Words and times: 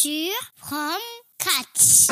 sur 0.00 0.30
From 0.54 0.92
Catch. 1.38 2.06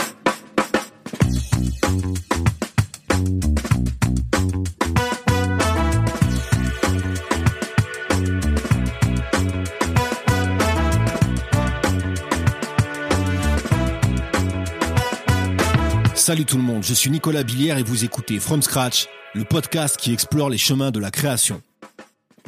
Salut 16.14 16.45
tout 16.45 16.57
le 16.57 16.62
monde, 16.62 16.82
je 16.82 16.93
suis 16.93 17.09
Nicolas 17.11 17.45
Billière 17.45 17.79
et 17.79 17.84
vous 17.84 18.05
écoutez 18.05 18.41
From 18.41 18.62
Scratch, 18.62 19.07
le 19.32 19.45
podcast 19.45 19.96
qui 19.96 20.12
explore 20.12 20.50
les 20.50 20.59
chemins 20.59 20.91
de 20.91 20.98
la 20.98 21.12
création. 21.12 21.62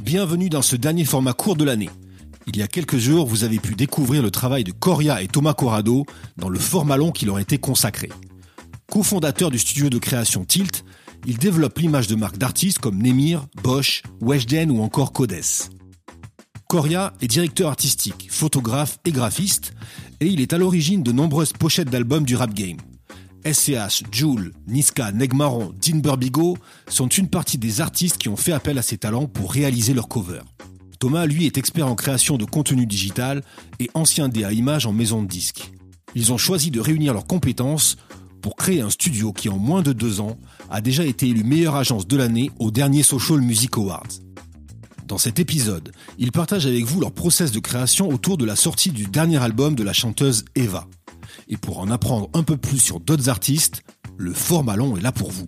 Bienvenue 0.03 0.49
dans 0.49 0.63
ce 0.63 0.75
dernier 0.75 1.05
format 1.05 1.33
court 1.33 1.55
de 1.55 1.65
l'année. 1.65 1.91
Il 2.49 2.57
y 2.57 2.63
a 2.63 2.67
quelques 2.67 2.97
jours, 2.97 3.27
vous 3.27 3.45
avez 3.45 3.59
pu 3.59 3.75
découvrir 3.75 4.23
le 4.23 4.31
travail 4.31 4.65
de 4.65 4.73
Coria 4.73 5.21
et 5.21 5.29
Thomas 5.29 5.53
Corrado 5.53 6.07
dans 6.39 6.49
le 6.49 6.59
format 6.59 6.97
long 6.97 7.13
qui 7.13 7.27
leur 7.27 7.39
était 7.39 7.59
consacré. 7.59 8.09
Co-fondateurs 8.91 9.51
du 9.51 9.59
studio 9.59 9.91
de 9.91 9.99
création 9.99 10.47
Tilt, 10.47 10.83
ils 11.27 11.37
développent 11.37 11.79
l'image 11.79 12.07
de 12.07 12.15
marques 12.15 12.39
d'artistes 12.39 12.79
comme 12.79 13.03
Nemir, 13.03 13.47
Bosch, 13.63 14.03
Weshden 14.23 14.71
ou 14.71 14.81
encore 14.81 15.13
Codes. 15.13 15.45
Coria 16.69 17.13
est 17.21 17.27
directeur 17.27 17.69
artistique, 17.69 18.29
photographe 18.31 18.99
et 19.05 19.13
graphiste, 19.13 19.75
et 20.21 20.27
il 20.27 20.41
est 20.41 20.55
à 20.55 20.59
l'origine 20.59 21.03
de 21.03 21.13
nombreuses 21.13 21.53
pochettes 21.53 21.91
d'albums 21.91 22.25
du 22.25 22.35
rap 22.35 22.55
game. 22.55 22.79
SCH, 23.45 24.05
Joule, 24.11 24.53
Niska, 24.67 25.13
Negmaron, 25.13 25.75
Dean 25.83 25.99
Burbigo 25.99 26.57
sont 26.89 27.09
une 27.09 27.29
partie 27.29 27.59
des 27.59 27.83
artistes 27.83 28.17
qui 28.17 28.31
ont 28.31 28.37
fait 28.37 28.53
appel 28.53 28.79
à 28.79 28.83
ses 28.83 28.97
talents 28.97 29.27
pour 29.27 29.53
réaliser 29.53 29.93
leurs 29.93 30.09
covers. 30.09 30.45
Thomas, 30.99 31.27
lui, 31.27 31.47
est 31.47 31.59
expert 31.59 31.87
en 31.87 31.95
création 31.95 32.37
de 32.37 32.45
contenu 32.45 32.87
digital 32.87 33.43
et 33.79 33.89
ancien 33.95 34.29
DA 34.29 34.53
image 34.53 34.87
en 34.87 34.93
maison 34.93 35.23
de 35.23 35.29
disques. 35.29 35.73
Ils 36.15 36.33
ont 36.33 36.39
choisi 36.39 36.71
de 36.71 36.81
réunir 36.81 37.13
leurs 37.13 37.27
compétences 37.27 37.97
pour 38.41 38.57
créer 38.57 38.81
un 38.81 38.91
studio 38.91 39.33
qui, 39.33 39.49
en 39.49 39.59
moins 39.59 39.83
de 39.83 39.93
deux 39.93 40.21
ans, 40.21 40.39
a 40.71 40.81
déjà 40.81 41.05
été 41.05 41.29
élu 41.29 41.45
meilleure 41.45 41.77
agence 41.77 42.07
de 42.07 42.17
l'année 42.17 42.51
au 42.59 42.71
dernier 42.71 43.03
Social 43.03 43.41
Music 43.41 43.77
Awards. 43.77 44.09
Dans 45.07 45.19
cet 45.19 45.39
épisode, 45.39 45.93
ils 46.19 46.33
partagent 46.33 46.67
avec 46.67 46.85
vous 46.85 47.01
leur 47.01 47.13
process 47.13 47.53
de 47.53 47.61
création 47.61 48.09
autour 48.09 48.37
de 48.37 48.45
la 48.45 48.57
sortie 48.57 48.91
du 48.91 49.07
dernier 49.07 49.43
album 49.43 49.75
de 49.75 49.83
la 49.83 49.93
chanteuse 49.93 50.45
Eva. 50.55 50.87
Et 51.49 51.57
pour 51.57 51.79
en 51.79 51.91
apprendre 51.91 52.29
un 52.35 52.43
peu 52.43 52.57
plus 52.57 52.79
sur 52.79 53.01
d'autres 53.01 53.29
artistes, 53.29 53.83
le 54.17 54.35
format 54.35 54.77
long 54.77 54.97
est 54.97 55.01
là 55.01 55.13
pour 55.13 55.31
vous. 55.31 55.47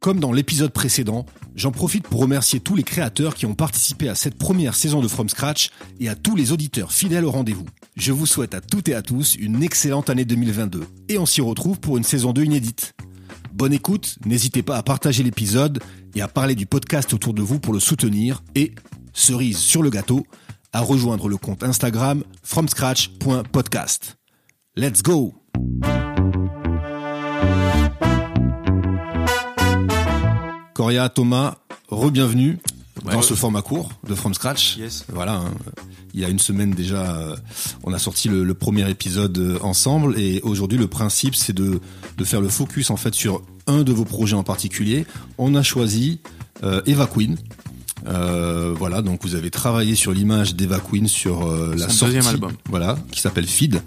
Comme 0.00 0.20
dans 0.20 0.32
l'épisode 0.32 0.72
précédent, 0.72 1.26
j'en 1.54 1.70
profite 1.70 2.08
pour 2.08 2.20
remercier 2.20 2.60
tous 2.60 2.74
les 2.74 2.82
créateurs 2.82 3.34
qui 3.34 3.46
ont 3.46 3.54
participé 3.54 4.08
à 4.08 4.14
cette 4.14 4.36
première 4.36 4.74
saison 4.74 5.00
de 5.00 5.08
From 5.08 5.28
Scratch 5.28 5.70
et 6.00 6.08
à 6.08 6.14
tous 6.14 6.36
les 6.36 6.52
auditeurs 6.52 6.92
fidèles 6.92 7.24
au 7.24 7.30
rendez-vous. 7.30 7.66
Je 7.96 8.12
vous 8.12 8.26
souhaite 8.26 8.54
à 8.54 8.60
toutes 8.60 8.88
et 8.88 8.94
à 8.94 9.02
tous 9.02 9.34
une 9.36 9.62
excellente 9.62 10.10
année 10.10 10.24
2022 10.24 10.84
et 11.08 11.18
on 11.18 11.26
s'y 11.26 11.40
retrouve 11.40 11.80
pour 11.80 11.96
une 11.96 12.04
saison 12.04 12.32
2 12.32 12.44
inédite. 12.44 12.94
Bonne 13.52 13.72
écoute, 13.72 14.18
n'hésitez 14.24 14.62
pas 14.62 14.76
à 14.76 14.82
partager 14.82 15.22
l'épisode 15.22 15.80
et 16.14 16.22
à 16.22 16.28
parler 16.28 16.54
du 16.54 16.66
podcast 16.66 17.12
autour 17.12 17.34
de 17.34 17.42
vous 17.42 17.60
pour 17.60 17.74
le 17.74 17.80
soutenir 17.80 18.42
et, 18.54 18.74
cerise 19.12 19.58
sur 19.58 19.82
le 19.82 19.90
gâteau, 19.90 20.26
à 20.72 20.80
rejoindre 20.80 21.28
le 21.28 21.36
compte 21.36 21.62
Instagram 21.62 22.24
fromscratch.podcast. 22.42 24.16
Let's 24.74 25.02
go 25.02 25.34
Coria, 30.74 31.08
Thomas, 31.08 31.56
re-bienvenue 31.88 32.58
Ouais. 33.04 33.14
dans 33.14 33.22
ce 33.22 33.34
format 33.34 33.62
court 33.62 33.90
de 34.06 34.14
From 34.14 34.32
Scratch. 34.34 34.76
Yes. 34.76 35.06
Voilà, 35.12 35.32
hein. 35.36 35.50
il 36.14 36.20
y 36.20 36.24
a 36.24 36.28
une 36.28 36.38
semaine 36.38 36.70
déjà, 36.72 37.16
euh, 37.16 37.36
on 37.82 37.92
a 37.92 37.98
sorti 37.98 38.28
le, 38.28 38.44
le 38.44 38.54
premier 38.54 38.88
épisode 38.88 39.36
euh, 39.38 39.58
ensemble 39.62 40.16
et 40.20 40.40
aujourd'hui 40.44 40.78
le 40.78 40.86
principe 40.86 41.34
c'est 41.34 41.54
de, 41.54 41.80
de 42.16 42.24
faire 42.24 42.40
le 42.40 42.48
focus 42.48 42.90
en 42.90 42.96
fait 42.96 43.12
sur 43.14 43.42
un 43.66 43.82
de 43.82 43.92
vos 43.92 44.04
projets 44.04 44.36
en 44.36 44.44
particulier. 44.44 45.04
On 45.38 45.54
a 45.56 45.62
choisi 45.62 46.20
euh, 46.62 46.80
Eva 46.86 47.06
Queen. 47.12 47.36
Voilà, 48.04 49.00
donc 49.02 49.22
vous 49.22 49.34
avez 49.34 49.50
travaillé 49.50 49.94
sur 49.96 50.12
l'image 50.12 50.54
d'Eva 50.54 50.78
Queen 50.78 51.08
sur 51.08 51.46
la 51.74 51.88
sortie, 51.88 52.14
deuxième 52.16 52.26
album. 52.26 52.52
voilà, 52.68 52.98
qui 53.10 53.20
s'appelle 53.20 53.46
Feed. 53.46 53.80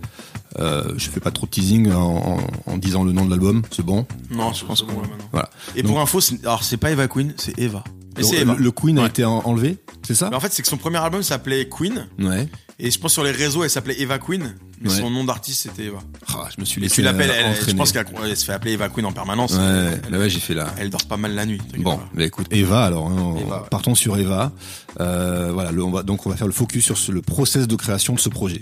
Euh, 0.59 0.93
je 0.97 1.09
fais 1.09 1.19
pas 1.19 1.31
trop 1.31 1.45
de 1.45 1.51
teasing 1.51 1.91
en, 1.91 2.37
en- 2.37 2.71
en 2.71 2.77
disant 2.77 3.03
le 3.03 3.11
nom 3.11 3.25
de 3.25 3.29
l'album, 3.29 3.61
c'est 3.71 3.83
bon. 3.85 4.05
Non, 4.31 4.53
je 4.53 4.63
pense 4.63 4.81
qu'on 4.83 4.93
maintenant. 4.93 5.17
Voilà. 5.31 5.49
Et 5.75 5.81
Donc- 5.83 5.91
pour 5.91 6.01
info, 6.01 6.21
c'est- 6.21 6.43
alors 6.45 6.63
c'est 6.63 6.77
pas 6.77 6.91
Eva 6.91 7.07
Queen, 7.07 7.33
c'est 7.37 7.57
Eva. 7.59 7.83
Mais 8.17 8.23
c'est 8.23 8.37
Eva. 8.37 8.53
le, 8.55 8.63
le 8.63 8.71
Queen 8.71 8.97
a 8.99 9.05
été 9.07 9.25
en- 9.25 9.39
enlevé, 9.43 9.77
c'est 10.07 10.15
ça? 10.15 10.29
Mais 10.29 10.37
en 10.37 10.39
fait, 10.39 10.53
c'est 10.53 10.61
que 10.61 10.69
son 10.69 10.77
premier 10.77 10.97
album 10.99 11.21
s'appelait 11.21 11.67
Queen. 11.67 12.07
Ouais. 12.17 12.47
Et 12.79 12.89
je 12.91 12.97
pense 12.99 13.11
sur 13.13 13.23
les 13.23 13.31
réseaux, 13.31 13.63
elle 13.65 13.69
s'appelait 13.69 13.99
Eva 13.99 14.17
Queen. 14.19 14.55
Mais 14.81 14.89
Ouais. 14.89 14.97
son 14.99 15.09
nom 15.09 15.23
d'artiste, 15.25 15.63
c'était 15.63 15.85
Eva. 15.85 15.99
Ah, 16.29 16.47
je 16.53 16.59
me 16.61 16.65
suis 16.65 16.79
Et 16.79 16.83
laissé 16.83 16.95
tu 16.95 17.01
l'appelles, 17.01 17.31
elle, 17.33 17.55
je 17.69 17.73
pense 17.75 17.91
qu'elle 17.93 18.05
elle 18.23 18.35
se 18.37 18.43
fait 18.45 18.51
appeler 18.53 18.73
Eva 18.73 18.87
Queen 18.89 19.05
en 19.05 19.11
permanence. 19.13 19.53
Ouais, 19.53 19.59
elle, 20.05 20.11
là, 20.11 20.19
ouais, 20.19 20.29
j'ai 20.29 20.39
fait 20.39 20.53
là. 20.53 20.73
elle 20.77 20.89
dort 20.89 21.05
pas 21.05 21.15
mal 21.17 21.33
la 21.33 21.45
nuit. 21.45 21.61
Bon, 21.77 21.97
pas. 21.97 22.09
bah 22.13 22.23
écoute, 22.25 22.47
Eva 22.51 22.83
alors, 22.85 23.07
hein, 23.07 23.15
on- 23.17 23.37
Eva, 23.37 23.61
ouais. 23.63 23.69
partons 23.69 23.95
sur 23.95 24.17
Eva. 24.17 24.51
Euh, 24.99 25.51
voilà, 25.53 25.71
le- 25.71 25.83
on 25.83 25.91
va, 25.91 26.03
donc 26.03 26.25
on 26.25 26.29
va 26.29 26.35
faire 26.37 26.47
le 26.47 26.53
focus 26.53 26.83
sur 26.85 26.97
ce- 26.97 27.11
le 27.11 27.21
process 27.21 27.67
de 27.67 27.75
création 27.75 28.13
de 28.13 28.19
ce 28.19 28.29
projet. 28.29 28.61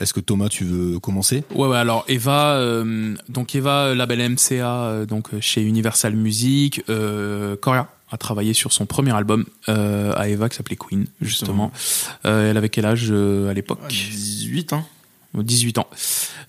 Est-ce 0.00 0.12
que 0.12 0.20
Thomas, 0.20 0.48
tu 0.48 0.64
veux 0.64 0.98
commencer? 0.98 1.44
Ouais, 1.54 1.68
ouais, 1.68 1.76
alors 1.76 2.04
Eva, 2.08 2.54
euh, 2.56 3.14
donc 3.28 3.54
Eva, 3.54 3.86
euh, 3.86 3.94
label 3.94 4.30
MCA, 4.30 4.84
euh, 4.84 5.06
donc 5.06 5.28
chez 5.40 5.62
Universal 5.62 6.16
Music, 6.16 6.82
euh, 6.88 7.56
Coria 7.56 7.88
a 8.10 8.16
travaillé 8.16 8.54
sur 8.54 8.72
son 8.72 8.86
premier 8.86 9.12
album 9.12 9.44
euh, 9.68 10.12
à 10.16 10.28
Eva 10.28 10.48
qui 10.48 10.56
s'appelait 10.56 10.76
Queen, 10.76 11.06
justement. 11.20 11.72
Euh, 12.26 12.50
elle 12.50 12.56
avait 12.56 12.68
quel 12.68 12.86
âge 12.86 13.06
euh, 13.10 13.48
à 13.50 13.54
l'époque? 13.54 13.80
18 13.88 14.72
ans. 14.72 14.84
18 15.42 15.78
ans. 15.78 15.86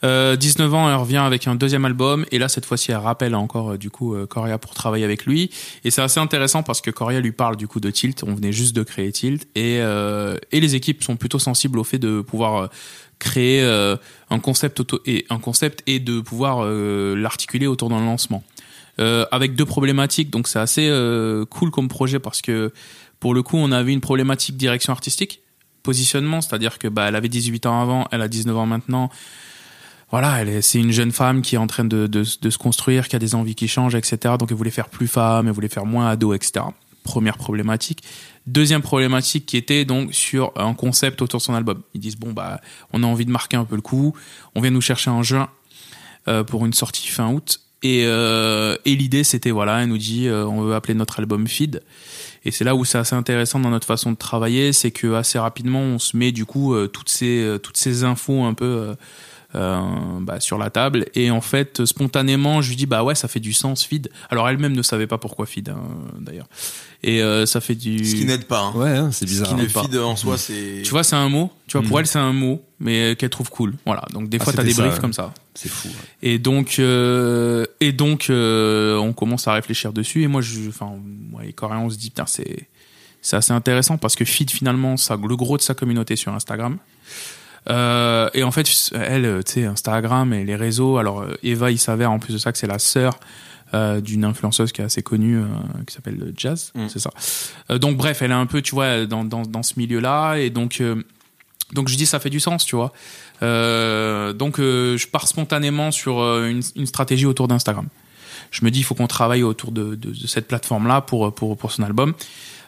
Euh, 0.03 0.35
19 0.35 0.73
ans, 0.73 0.89
elle 0.89 0.95
revient 0.95 1.17
avec 1.17 1.47
un 1.47 1.55
deuxième 1.55 1.85
album. 1.85 2.25
Et 2.31 2.39
là 2.39 2.49
cette 2.49 2.65
fois-ci 2.65 2.91
elle 2.91 2.97
rappelle 2.97 3.35
encore 3.35 3.71
euh, 3.71 3.77
du 3.77 3.89
coup 3.89 4.13
euh, 4.13 4.25
Coria 4.25 4.57
pour 4.57 4.73
travailler 4.73 5.05
avec 5.05 5.25
lui. 5.25 5.49
Et 5.83 5.91
c'est 5.91 6.01
assez 6.01 6.19
intéressant 6.19 6.63
parce 6.63 6.81
que 6.81 6.91
Coria 6.91 7.19
lui 7.19 7.31
parle 7.31 7.55
du 7.55 7.67
coup 7.67 7.79
de 7.79 7.89
Tilt, 7.89 8.23
on 8.23 8.35
venait 8.35 8.51
juste 8.51 8.75
de 8.75 8.83
créer 8.83 9.11
Tilt. 9.11 9.47
Et 9.55 9.79
euh, 9.79 10.37
et 10.51 10.59
les 10.59 10.75
équipes 10.75 11.03
sont 11.03 11.15
plutôt 11.15 11.39
sensibles 11.39 11.79
au 11.79 11.83
fait 11.83 11.99
de 11.99 12.21
pouvoir 12.21 12.69
créer 13.17 13.63
un 14.29 14.39
concept 14.39 14.79
auto 14.81 14.99
et 15.05 15.25
un 15.29 15.39
concept 15.39 15.83
et 15.87 15.99
de 15.99 16.19
pouvoir 16.19 16.65
l'articuler 16.65 17.65
autour 17.65 17.89
d'un 17.89 18.01
lancement. 18.01 18.43
Avec 18.97 19.55
deux 19.55 19.65
problématiques. 19.65 20.29
Donc 20.29 20.47
c'est 20.47 20.59
assez 20.59 20.89
cool 21.49 21.71
comme 21.71 21.87
projet 21.87 22.19
parce 22.19 22.41
que 22.41 22.73
pour 23.19 23.33
le 23.33 23.41
coup 23.41 23.57
on 23.57 23.71
avait 23.71 23.93
une 23.93 24.01
problématique 24.01 24.57
direction 24.57 24.91
artistique 24.91 25.41
positionnement, 25.85 26.41
c'est-à-dire 26.41 26.79
que 26.79 26.87
bah 26.89 27.05
elle 27.07 27.15
avait 27.15 27.29
18 27.29 27.65
ans 27.67 27.81
avant, 27.81 28.07
elle 28.11 28.21
a 28.21 28.27
19 28.27 28.57
ans 28.57 28.65
maintenant. 28.65 29.09
Voilà, 30.11 30.61
c'est 30.61 30.79
une 30.79 30.91
jeune 30.91 31.11
femme 31.11 31.41
qui 31.41 31.55
est 31.55 31.57
en 31.57 31.67
train 31.67 31.85
de 31.85 32.23
se 32.23 32.57
construire, 32.57 33.07
qui 33.07 33.15
a 33.15 33.19
des 33.19 33.35
envies 33.35 33.55
qui 33.55 33.67
changent, 33.67 33.95
etc. 33.95 34.35
Donc 34.39 34.51
elle 34.51 34.57
voulait 34.57 34.71
faire 34.71 34.89
plus 34.89 35.07
femme, 35.07 35.47
elle 35.47 35.53
voulait 35.53 35.69
faire 35.69 35.85
moins 35.85 36.07
ado, 36.07 36.33
etc. 36.33 36.65
Première 37.03 37.37
problématique. 37.37 38.03
Deuxième 38.47 38.83
problématique 38.83 39.47
qui 39.47 39.57
était 39.57 39.85
donc 39.85 40.13
sur 40.13 40.51
un 40.55 40.75
concept 40.75 41.21
autour 41.21 41.39
de 41.39 41.43
son 41.43 41.55
album. 41.55 41.81
Ils 41.95 42.01
disent 42.01 42.17
bon 42.17 42.31
bah 42.31 42.61
on 42.93 43.01
a 43.01 43.07
envie 43.07 43.25
de 43.25 43.31
marquer 43.31 43.57
un 43.57 43.65
peu 43.65 43.75
le 43.75 43.81
coup, 43.81 44.13
on 44.53 44.61
vient 44.61 44.71
nous 44.71 44.81
chercher 44.81 45.09
en 45.09 45.23
juin 45.23 45.49
euh, 46.27 46.43
pour 46.43 46.65
une 46.65 46.73
sortie 46.73 47.07
fin 47.07 47.31
août. 47.31 47.59
Et, 47.81 48.03
euh, 48.05 48.77
et 48.85 48.95
l'idée 48.95 49.23
c'était 49.23 49.51
voilà, 49.51 49.81
elle 49.81 49.89
nous 49.89 49.97
dit 49.97 50.27
euh, 50.27 50.45
on 50.45 50.61
veut 50.61 50.75
appeler 50.75 50.93
notre 50.93 51.19
album 51.19 51.47
Feed. 51.47 51.81
Et 52.45 52.51
c'est 52.51 52.63
là 52.63 52.75
où 52.75 52.85
c'est 52.85 52.99
assez 52.99 53.15
intéressant 53.15 53.59
dans 53.59 53.71
notre 53.71 53.87
façon 53.87 54.11
de 54.11 54.17
travailler, 54.17 54.71
c'est 54.71 54.91
que 54.91 55.15
assez 55.15 55.39
rapidement 55.39 55.81
on 55.81 55.97
se 55.99 56.15
met 56.15 56.31
du 56.31 56.45
coup 56.45 56.75
euh, 56.75 56.87
toutes 56.87 57.09
ces 57.09 57.41
euh, 57.41 57.57
toutes 57.57 57.77
ces 57.77 58.03
infos 58.03 58.43
un 58.43 58.53
peu 58.53 58.65
euh, 58.65 58.95
bah, 59.55 60.39
sur 60.39 60.57
la 60.57 60.69
table 60.69 61.05
et 61.15 61.31
en 61.31 61.41
fait 61.41 61.85
spontanément 61.85 62.61
je 62.61 62.69
lui 62.69 62.75
dis 62.75 62.85
bah 62.85 63.03
ouais 63.03 63.15
ça 63.15 63.27
fait 63.27 63.39
du 63.39 63.53
sens 63.53 63.83
feed. 63.85 64.09
Alors 64.29 64.49
elle-même 64.49 64.73
ne 64.73 64.81
savait 64.81 65.07
pas 65.07 65.17
pourquoi 65.17 65.45
feed 65.45 65.69
hein, 65.69 65.79
d'ailleurs. 66.19 66.47
Et 67.03 67.21
euh, 67.21 67.45
ça 67.45 67.61
fait 67.61 67.75
du 67.75 68.03
Ce 68.03 68.15
qui 68.15 68.25
n'aide 68.25 68.45
pas. 68.45 68.59
Hein. 68.61 68.71
Ouais, 68.75 68.89
hein, 68.89 69.09
c'est 69.11 69.25
bizarre. 69.25 69.47
Ce 69.47 69.53
qui 69.53 69.59
hein. 69.59 69.63
n'aide 69.63 69.73
pas. 69.73 69.83
feed 69.83 69.95
en 69.97 70.15
soi, 70.15 70.37
c'est. 70.37 70.81
tu 70.83 70.89
vois 70.91 71.03
c'est 71.03 71.15
un 71.15 71.29
mot, 71.29 71.51
tu 71.67 71.77
vois 71.77 71.85
pour 71.87 71.97
Mhm. 71.97 71.99
elle 72.01 72.07
c'est 72.07 72.19
un 72.19 72.33
mot 72.33 72.61
mais 72.79 73.15
qu'elle 73.17 73.29
trouve 73.29 73.49
cool. 73.49 73.75
Voilà. 73.85 74.03
Donc 74.11 74.27
des 74.29 74.37
Ah, 74.41 74.43
fois 74.43 74.53
t'as 74.53 74.63
des 74.63 74.73
ça, 74.73 74.81
briefs 74.81 74.95
ouais. 74.95 75.01
comme 75.01 75.13
ça. 75.13 75.33
C'est 75.53 75.69
fou. 75.69 75.87
ouais. 75.87 75.93
Et 76.23 76.39
donc, 76.39 76.75
euh, 76.79 77.65
et 77.79 77.93
donc, 77.93 78.29
euh, 78.29 78.97
on 78.97 79.13
commence 79.13 79.47
à 79.47 79.53
réfléchir 79.53 79.93
dessus. 79.93 80.23
Et 80.23 80.27
moi, 80.27 80.41
je, 80.41 80.67
enfin, 80.67 80.91
moi 81.31 81.45
et 81.45 81.53
Coréens, 81.53 81.79
on 81.79 81.89
se 81.89 81.97
dit, 81.97 82.09
putain, 82.09 82.25
c'est, 82.25 82.67
c'est 83.21 83.37
assez 83.37 83.53
intéressant 83.53 83.97
parce 83.97 84.15
que 84.17 84.25
Feed, 84.25 84.51
finalement, 84.51 84.97
ça, 84.97 85.15
le 85.15 85.35
gros 85.37 85.55
de 85.55 85.61
sa 85.61 85.73
communauté 85.73 86.17
sur 86.17 86.33
Instagram. 86.33 86.77
Euh, 87.69 88.29
et 88.33 88.43
en 88.43 88.51
fait, 88.51 88.67
elle, 88.93 89.43
tu 89.45 89.53
sais, 89.53 89.65
Instagram 89.65 90.33
et 90.33 90.43
les 90.43 90.55
réseaux. 90.55 90.97
Alors, 90.97 91.21
euh, 91.21 91.33
Eva, 91.43 91.71
il 91.71 91.79
s'avère 91.79 92.11
en 92.11 92.19
plus 92.19 92.33
de 92.33 92.37
ça 92.37 92.51
que 92.51 92.57
c'est 92.57 92.67
la 92.67 92.79
sœur 92.79 93.19
euh, 93.73 94.01
d'une 94.01 94.23
influenceuse 94.23 94.71
qui 94.71 94.81
est 94.81 94.85
assez 94.85 95.01
connue, 95.01 95.39
euh, 95.39 95.45
qui 95.87 95.93
s'appelle 95.95 96.33
Jazz, 96.37 96.71
Mm. 96.75 96.87
c'est 96.87 96.99
ça. 96.99 97.09
Donc, 97.77 97.97
bref, 97.97 98.21
elle 98.21 98.31
est 98.31 98.35
un 98.35 98.45
peu, 98.45 98.61
tu 98.61 98.75
vois, 98.75 99.05
dans, 99.05 99.23
dans, 99.25 99.41
dans 99.43 99.63
ce 99.63 99.73
milieu-là. 99.77 100.35
Et 100.35 100.49
donc, 100.49 100.81
donc 101.73 101.87
je 101.89 101.95
dis, 101.97 102.05
ça 102.05 102.19
fait 102.19 102.29
du 102.29 102.39
sens, 102.39 102.65
tu 102.65 102.75
vois. 102.75 102.93
Donc, 103.41 104.57
je 104.57 105.07
pars 105.07 105.27
spontanément 105.27 105.91
sur 105.91 106.19
une, 106.21 106.61
une 106.75 106.85
stratégie 106.85 107.25
autour 107.25 107.47
d'Instagram. 107.47 107.87
Je 108.51 108.63
me 108.63 108.69
dis, 108.71 108.79
il 108.79 108.83
faut 108.83 108.95
qu'on 108.95 109.07
travaille 109.07 109.43
autour 109.43 109.71
de, 109.71 109.95
de, 109.95 110.11
de 110.11 110.27
cette 110.27 110.47
plateforme-là 110.47 111.01
pour, 111.01 111.33
pour, 111.33 111.57
pour 111.57 111.71
son 111.71 111.83
album. 111.83 112.13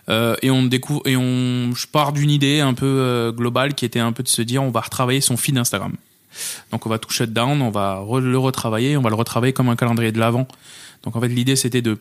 Euh, 0.10 0.36
et 0.42 0.50
on 0.52 0.64
découvre 0.64 1.02
et 1.06 1.18
on 1.18 1.74
je 1.76 1.86
pars 1.86 2.14
d'une 2.14 2.30
idée 2.30 2.62
un 2.62 2.74
peu 2.74 2.86
euh, 2.86 3.32
globale 3.34 3.74
qui 3.74 3.84
était 3.84 4.00
un 4.00 4.14
peu 4.14 4.24
de 4.24 4.30
se 4.30 4.42
dire 4.42 4.64
on 4.64 4.70
va 4.70 4.80
retravailler 4.80 5.20
son 5.20 5.36
feed 5.36 5.58
Instagram 5.58 5.94
Donc 6.72 6.86
on 6.86 6.90
va 6.90 6.98
tout 6.98 7.10
shut 7.10 7.34
down, 7.34 7.62
on 7.62 7.72
va 7.72 8.02
le 8.22 8.38
retravailler, 8.38 8.96
on 8.96 9.02
va 9.02 9.10
le 9.10 9.16
retravailler 9.16 9.52
comme 9.52 9.68
un 9.68 9.76
calendrier 9.76 10.14
de 10.14 10.20
l'avant. 10.20 10.48
Donc 11.04 11.16
en 11.16 11.22
fait 11.22 11.28
l'idée 11.28 11.58
c'était 11.58 11.82
de 11.82 11.98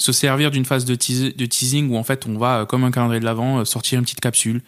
se 0.00 0.12
servir 0.12 0.50
d'une 0.50 0.64
phase 0.64 0.86
de, 0.86 0.94
teas- 0.94 1.36
de 1.36 1.46
teasing 1.46 1.90
où 1.90 1.96
en 1.98 2.04
fait 2.04 2.24
on 2.26 2.38
va 2.38 2.60
euh, 2.60 2.64
comme 2.64 2.84
un 2.84 2.90
calendrier 2.90 3.20
de 3.20 3.24
l'avant 3.26 3.58
euh, 3.58 3.64
sortir 3.66 3.98
une 3.98 4.04
petite 4.06 4.20
capsule. 4.20 4.62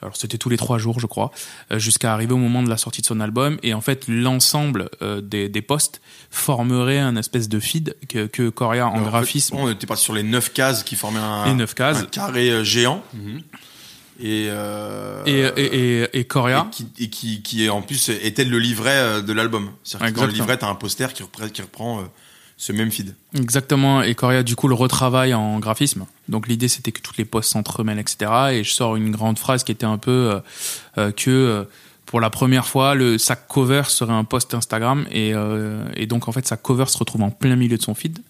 Alors 0.00 0.14
c'était 0.16 0.38
tous 0.38 0.48
les 0.48 0.56
trois 0.56 0.78
jours 0.78 1.00
je 1.00 1.06
crois, 1.06 1.32
euh, 1.72 1.78
jusqu'à 1.80 2.12
arriver 2.12 2.34
au 2.34 2.38
moment 2.38 2.62
de 2.62 2.68
la 2.68 2.76
sortie 2.76 3.00
de 3.00 3.06
son 3.06 3.18
album 3.18 3.58
et 3.64 3.74
en 3.74 3.80
fait 3.80 4.04
l'ensemble 4.06 4.88
des, 5.22 5.48
des 5.48 5.62
posts 5.62 6.00
formerait 6.30 7.00
un 7.00 7.16
espèce 7.16 7.48
de 7.48 7.58
feed 7.58 7.96
que, 8.08 8.26
que 8.26 8.48
Coria 8.48 8.86
en 8.86 8.90
Alors, 8.90 9.00
en 9.02 9.04
fait, 9.06 9.10
graphisme 9.10 9.56
on 9.56 9.68
était 9.70 9.86
parti 9.88 10.04
sur 10.04 10.14
les 10.14 10.22
9 10.22 10.52
cases 10.52 10.84
qui 10.84 10.94
formaient 10.94 11.18
un, 11.18 11.46
les 11.46 11.54
neuf 11.54 11.74
cases 11.74 12.02
un 12.02 12.04
carré 12.04 12.64
géant. 12.64 13.02
Et, 14.18 14.46
euh, 14.48 15.22
et, 15.26 15.40
et, 15.40 16.02
et, 16.04 16.18
et 16.20 16.24
Coria 16.24 16.68
et 16.68 16.74
qui, 16.74 16.86
et 17.04 17.10
qui, 17.10 17.42
qui, 17.42 17.68
en 17.68 17.82
plus 17.82 18.08
était 18.08 18.44
le 18.44 18.58
livret 18.58 19.22
de 19.22 19.32
l'album. 19.34 19.70
C'est-à-dire 19.84 20.12
que 20.14 20.20
dans 20.20 20.26
le 20.26 20.32
livret, 20.32 20.56
t'as 20.56 20.68
un 20.68 20.74
poster 20.74 21.12
qui 21.12 21.22
reprend, 21.22 21.48
qui 21.48 21.60
reprend 21.60 22.02
ce 22.56 22.72
même 22.72 22.90
feed. 22.90 23.14
Exactement, 23.34 24.02
et 24.02 24.14
Coria 24.14 24.42
du 24.42 24.56
coup 24.56 24.68
le 24.68 24.74
retravaille 24.74 25.34
en 25.34 25.58
graphisme. 25.58 26.06
Donc 26.28 26.48
l'idée 26.48 26.68
c'était 26.68 26.92
que 26.92 27.00
toutes 27.00 27.18
les 27.18 27.26
posts 27.26 27.52
s'entremêlent, 27.52 27.98
etc. 27.98 28.30
Et 28.52 28.64
je 28.64 28.70
sors 28.70 28.96
une 28.96 29.10
grande 29.10 29.38
phrase 29.38 29.62
qui 29.62 29.72
était 29.72 29.86
un 29.86 29.98
peu 29.98 30.10
euh, 30.10 30.40
euh, 30.96 31.12
que 31.12 31.30
euh, 31.30 31.64
pour 32.06 32.20
la 32.20 32.30
première 32.30 32.66
fois, 32.66 32.94
le, 32.94 33.18
sa 33.18 33.34
cover 33.34 33.82
serait 33.88 34.12
un 34.12 34.24
post 34.24 34.54
Instagram 34.54 35.06
et, 35.10 35.34
euh, 35.34 35.84
et 35.96 36.06
donc 36.06 36.28
en 36.28 36.32
fait 36.32 36.46
sa 36.46 36.56
cover 36.56 36.86
se 36.86 36.96
retrouve 36.96 37.22
en 37.22 37.30
plein 37.30 37.56
milieu 37.56 37.76
de 37.76 37.82
son 37.82 37.94
feed. 37.94 38.20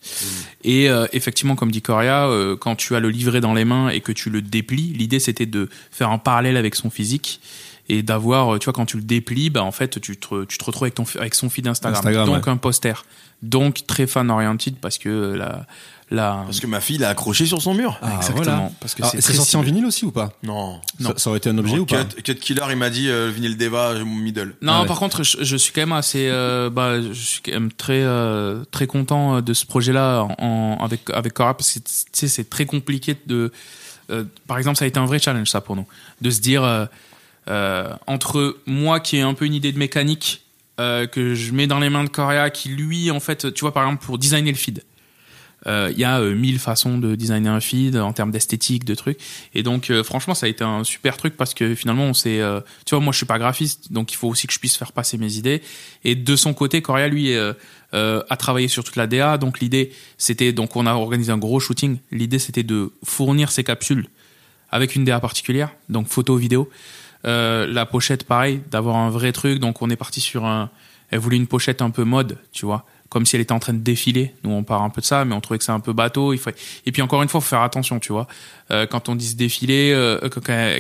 Et 0.64 0.88
euh, 0.88 1.06
effectivement, 1.12 1.55
comme 1.56 1.70
dit 1.70 1.82
Coria, 1.82 2.28
quand 2.58 2.75
tu 2.75 2.96
as 2.96 3.00
le 3.00 3.11
livret 3.11 3.40
dans 3.40 3.55
les 3.55 3.64
mains 3.64 3.90
et 3.90 4.00
que 4.00 4.12
tu 4.12 4.31
le 4.31 4.43
déplies, 4.43 4.93
l'idée 4.94 5.20
c'était 5.20 5.46
de 5.46 5.69
faire 5.93 6.11
un 6.11 6.19
parallèle 6.19 6.56
avec 6.56 6.75
son 6.75 6.90
physique 6.90 7.40
et 7.88 8.03
d'avoir, 8.03 8.55
euh, 8.55 8.59
tu 8.59 8.65
vois, 8.65 8.73
quand 8.73 8.87
tu 8.87 8.97
le 8.97 9.03
déplies, 9.05 9.50
bah 9.50 9.62
en 9.62 9.73
fait 9.73 10.00
tu 10.00 10.17
te, 10.17 10.44
tu 10.44 10.59
te 10.59 10.65
retrouves 10.65 10.85
avec 10.85 10.94
ton 10.94 11.05
avec 11.19 11.35
son 11.35 11.49
feed 11.50 11.67
Instagram, 11.67 11.99
Instagram, 11.99 12.27
donc 12.27 12.47
ouais. 12.47 12.53
un 12.53 12.56
poster, 12.56 13.05
donc 13.43 13.87
très 13.87 14.06
fan 14.06 14.31
oriented 14.31 14.77
parce 14.81 14.99
que 14.99 15.09
euh, 15.09 15.37
la 15.37 15.67
la 16.09 16.43
Parce 16.44 16.61
que 16.61 16.69
ma 16.69 16.81
fille 16.81 16.99
l'a 16.99 17.09
accroché 17.09 17.47
sur 17.47 17.61
son 17.61 17.75
mur. 17.75 17.99
Ah, 18.00 18.15
exactement 18.19 18.44
voilà. 18.44 18.71
parce 18.79 18.94
que 18.94 19.03
Alors, 19.03 19.15
c'est 19.19 19.33
sorti 19.33 19.56
en 19.56 19.61
vinyle 19.62 19.85
aussi 19.87 20.05
ou 20.05 20.12
pas 20.12 20.31
Non. 20.44 20.81
Non. 21.00 21.09
ça, 21.11 21.15
ça 21.19 21.31
aurait 21.31 21.38
été 21.38 21.50
un 21.50 21.59
objet 21.59 21.75
Non, 21.75 21.83
ou 21.83 21.87
pas 21.87 22.05
Cut, 22.05 22.23
Cut 22.23 22.35
Killer, 22.37 22.62
il 22.71 22.77
m'a 22.77 22.91
dit 22.91 23.09
euh, 23.09 23.29
vinyle 23.35 23.56
Deva, 23.56 23.93
mon 24.05 24.15
middle. 24.15 24.55
Non, 24.62 24.73
Ah 24.73 24.81
ouais. 24.83 24.87
par 24.87 25.00
contre, 25.00 25.25
je, 25.25 25.38
je 25.43 25.56
suis 25.56 25.73
quand 25.73 25.81
même 25.81 25.91
assez, 25.93 26.29
euh, 26.29 26.71
bah, 26.71 27.00
je 27.03 27.12
suis 27.12 27.41
quand 27.43 27.50
même 27.50 27.73
très, 27.73 28.03
euh, 28.05 28.62
très 28.71 28.87
content 28.87 29.41
de 29.43 29.53
ce 29.53 29.67
projet-là 29.67 30.29
en, 30.38 30.79
avec 30.81 31.11
avec 31.11 31.33
Cora 31.35 31.56
parce 31.56 31.73
que 31.73 31.81
tu 31.81 31.85
sais, 32.12 32.29
c'est 32.29 32.49
très 32.49 32.67
compliqué 32.67 33.17
de. 33.27 33.50
euh, 34.11 34.23
par 34.47 34.59
exemple, 34.59 34.77
ça 34.79 34.85
a 34.85 34.88
été 34.88 35.00
un 35.00 35.06
vrai 35.06 35.19
challenge 35.19 35.49
ça 35.50 35.61
pour 35.61 35.75
nous, 35.75 35.87
de 36.21 36.31
se 36.31 36.41
dire 36.41 36.62
euh, 36.62 36.85
euh, 36.85 36.87
entre 37.49 38.57
moi 38.67 39.01
qui 39.01 39.17
ai 39.17 39.21
un 39.23 39.35
peu 39.35 39.45
une 39.47 39.55
idée 39.55 39.73
de 39.73 39.79
mécanique 39.79 40.43
euh, 40.79 41.07
que 41.07 41.35
je 41.35 41.53
mets 41.53 41.67
dans 41.67 41.79
les 41.79 41.89
mains 41.89 42.05
de 42.05 42.11
Coria, 42.11 42.51
qui 42.51 42.69
lui, 42.69 43.11
en 43.11 43.21
fait, 43.21 43.53
tu 43.55 43.63
vois, 43.63 43.73
par 43.73 43.85
exemple, 43.85 44.05
pour 44.05 44.19
designer 44.19 44.51
le 44.53 44.59
feed. 44.59 44.83
euh, 45.67 45.89
Il 45.91 45.99
y 45.99 46.05
a 46.05 46.21
euh, 46.21 46.35
mille 46.35 46.59
façons 46.59 46.99
de 46.99 47.15
designer 47.15 47.55
un 47.55 47.61
feed 47.61 47.97
en 47.97 48.13
termes 48.13 48.31
d'esthétique, 48.31 48.85
de 48.85 48.95
trucs. 48.95 49.19
Et 49.55 49.63
donc, 49.63 49.89
euh, 49.89 50.05
franchement, 50.05 50.35
ça 50.35 50.45
a 50.45 50.49
été 50.51 50.65
un 50.65 50.85
super 50.85 51.17
truc 51.17 51.35
parce 51.37 51.55
que 51.55 51.75
finalement, 51.75 52.05
on 52.05 52.13
s'est, 52.13 52.41
euh, 52.41 52.61
tu 52.85 52.95
vois, 52.95 53.03
moi, 53.03 53.13
je 53.13 53.17
suis 53.17 53.27
pas 53.27 53.39
graphiste, 53.39 53.91
donc 53.91 54.13
il 54.13 54.17
faut 54.17 54.29
aussi 54.29 54.47
que 54.47 54.53
je 54.53 54.59
puisse 54.59 54.77
faire 54.77 54.93
passer 54.93 55.17
mes 55.17 55.39
idées. 55.39 55.63
Et 56.05 56.15
de 56.15 56.37
son 56.37 56.53
côté, 56.53 56.83
Coria, 56.83 57.09
lui, 57.09 57.35
euh, 57.35 57.55
euh, 57.95 58.23
a 58.29 58.37
travaillé 58.37 58.69
sur 58.69 58.85
toute 58.85 58.97
la 58.97 59.07
DA. 59.07 59.39
Donc 59.39 59.61
l'idée, 59.61 59.93
c'était, 60.19 60.53
donc 60.53 60.77
on 60.77 60.85
a 60.87 60.93
organisé 60.93 61.33
un 61.33 61.39
gros 61.39 61.59
shooting. 61.59 61.99
L'idée, 62.11 62.39
c'était 62.39 62.65
de 62.65 62.93
fournir 63.03 63.51
ces 63.51 63.65
capsules 63.65 64.09
avec 64.71 64.95
une 64.95 65.05
DA 65.07 65.21
particulière, 65.21 65.71
donc 65.89 66.09
photo, 66.09 66.37
vidéo. 66.37 66.69
Euh, 67.25 67.67
la 67.67 67.87
pochette, 67.87 68.25
pareil, 68.25 68.63
d'avoir 68.71 68.97
un 68.97 69.11
vrai 69.11 69.33
truc. 69.33 69.59
Donc 69.59 69.83
on 69.83 69.91
est 69.91 69.97
parti 69.97 70.21
sur 70.21 70.45
un. 70.45 70.71
Elle 71.11 71.21
voulait 71.21 71.37
une 71.37 71.47
pochette 71.47 71.83
un 71.83 71.91
peu 71.91 72.03
mode, 72.03 72.37
tu 72.53 72.67
vois, 72.67 72.85
comme 73.09 73.27
si 73.27 73.37
elle 73.37 73.43
était 73.43 73.53
en 73.53 73.61
train 73.61 73.73
de 73.73 73.79
défiler. 73.79 74.35
Nous, 74.43 74.51
on 74.51 74.65
part 74.65 74.83
un 74.83 74.91
peu 74.91 75.01
de 75.01 75.07
ça, 75.07 75.25
mais 75.25 75.37
on 75.37 75.41
trouvait 75.41 75.59
que 75.59 75.65
c'est 75.65 75.73
un 75.73 75.79
peu 75.79 75.93
bateau. 75.93 76.33
Il 76.33 76.39
faut... 76.39 76.51
Et 76.85 76.91
puis 76.91 77.01
encore 77.01 77.23
une 77.23 77.29
fois, 77.29 77.41
faut 77.41 77.49
faire 77.49 77.63
attention, 77.63 78.01
tu 78.01 78.13
vois. 78.13 78.27
Euh, 78.73 78.87
quand 78.87 79.09
on 79.09 79.15
dit 79.15 79.29
se 79.29 79.37
défiler, 79.37 79.93
euh, 79.95 80.29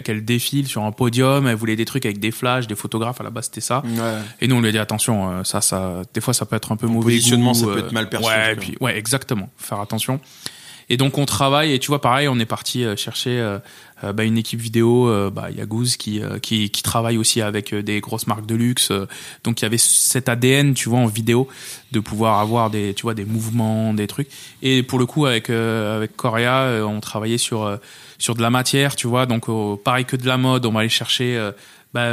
qu'elle 0.02 0.24
défile 0.24 0.66
sur 0.66 0.82
un 0.82 0.90
podium, 0.90 1.46
elle 1.46 1.54
voulait 1.54 1.76
des 1.76 1.84
trucs 1.84 2.04
avec 2.04 2.18
des 2.18 2.32
flashs, 2.32 2.66
des 2.66 2.74
photographes. 2.74 3.20
À 3.20 3.24
la 3.24 3.30
base, 3.30 3.44
c'était 3.44 3.60
ça. 3.60 3.82
Ouais. 3.84 4.18
Et 4.40 4.48
nous, 4.48 4.56
on 4.56 4.60
lui 4.60 4.68
a 4.68 4.72
dit 4.72 4.78
attention, 4.78 5.30
euh, 5.30 5.44
ça, 5.44 5.60
ça, 5.60 6.02
des 6.12 6.20
fois, 6.20 6.34
ça 6.34 6.44
peut 6.44 6.56
être 6.56 6.72
un 6.72 6.76
peu 6.76 6.88
En 6.88 6.90
mauvais 6.90 7.14
positionnement, 7.14 7.52
goût, 7.52 7.60
ça 7.60 7.66
peut 7.66 7.76
euh, 7.76 7.86
être 7.86 7.92
mal 7.92 8.08
perçu, 8.08 8.26
Ouais, 8.26 8.56
puis, 8.56 8.76
ouais, 8.80 8.98
exactement. 8.98 9.48
Faire 9.56 9.78
attention. 9.80 10.20
Et 10.88 10.96
donc, 10.96 11.18
on 11.18 11.26
travaille. 11.26 11.72
Et 11.72 11.78
tu 11.78 11.88
vois, 11.88 12.00
pareil, 12.00 12.28
on 12.28 12.38
est 12.38 12.46
parti 12.46 12.84
euh, 12.84 12.96
chercher 12.96 13.40
euh, 13.40 13.58
euh, 14.04 14.12
bah, 14.12 14.24
une 14.24 14.38
équipe 14.38 14.60
vidéo. 14.60 15.10
bah, 15.30 15.48
il 15.50 15.56
y 15.56 15.60
a 15.60 15.66
Goose 15.66 15.96
qui, 15.96 16.20
qui, 16.42 16.70
qui 16.70 16.82
travaille 16.82 17.18
aussi 17.18 17.40
avec 17.42 17.74
des 17.74 18.00
grosses 18.00 18.26
marques 18.26 18.46
de 18.46 18.54
luxe. 18.54 18.92
donc, 19.42 19.60
il 19.60 19.64
y 19.64 19.66
avait 19.66 19.78
cet 19.78 20.28
ADN, 20.28 20.74
tu 20.74 20.88
vois, 20.88 21.00
en 21.00 21.06
vidéo, 21.06 21.48
de 21.92 22.00
pouvoir 22.00 22.38
avoir 22.38 22.70
des, 22.70 22.94
tu 22.94 23.02
vois, 23.02 23.14
des 23.14 23.24
mouvements, 23.24 23.94
des 23.94 24.06
trucs. 24.06 24.28
Et 24.62 24.82
pour 24.82 24.98
le 24.98 25.06
coup, 25.06 25.26
avec 25.26 25.50
avec 25.50 26.16
Coria, 26.16 26.84
on 26.86 27.00
travaillait 27.00 27.38
sur 27.38 27.78
sur 28.18 28.34
de 28.34 28.42
la 28.42 28.50
matière, 28.50 28.96
tu 28.96 29.06
vois. 29.06 29.26
Donc, 29.26 29.46
pareil 29.82 30.04
que 30.04 30.16
de 30.16 30.26
la 30.26 30.36
mode, 30.36 30.66
on 30.66 30.72
va 30.72 30.80
aller 30.80 30.88
chercher. 30.88 31.50
bah, 31.94 32.10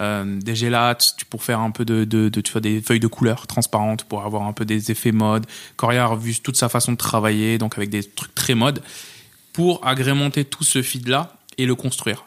euh, 0.00 0.38
des 0.40 0.54
gélates 0.54 1.14
tu- 1.18 1.24
pour 1.26 1.42
faire 1.42 1.60
un 1.60 1.70
peu 1.70 1.84
de, 1.84 2.04
de, 2.04 2.28
de- 2.28 2.40
tu 2.40 2.52
vois 2.52 2.60
des 2.60 2.80
feuilles 2.80 3.00
de 3.00 3.06
couleur 3.08 3.46
transparentes 3.46 4.04
pour 4.04 4.22
avoir 4.24 4.42
un 4.44 4.52
peu 4.52 4.64
des 4.64 4.90
effets 4.90 5.12
mode. 5.12 5.46
Coria 5.76 6.04
a 6.04 6.06
revu 6.06 6.38
toute 6.40 6.56
sa 6.56 6.68
façon 6.68 6.92
de 6.92 6.96
travailler 6.96 7.58
donc 7.58 7.76
avec 7.76 7.90
des 7.90 8.02
trucs 8.04 8.34
très 8.34 8.54
mode 8.54 8.82
pour 9.52 9.86
agrémenter 9.86 10.44
tout 10.44 10.64
ce 10.64 10.82
feed 10.82 11.08
là 11.08 11.34
et 11.58 11.66
le 11.66 11.74
construire. 11.74 12.26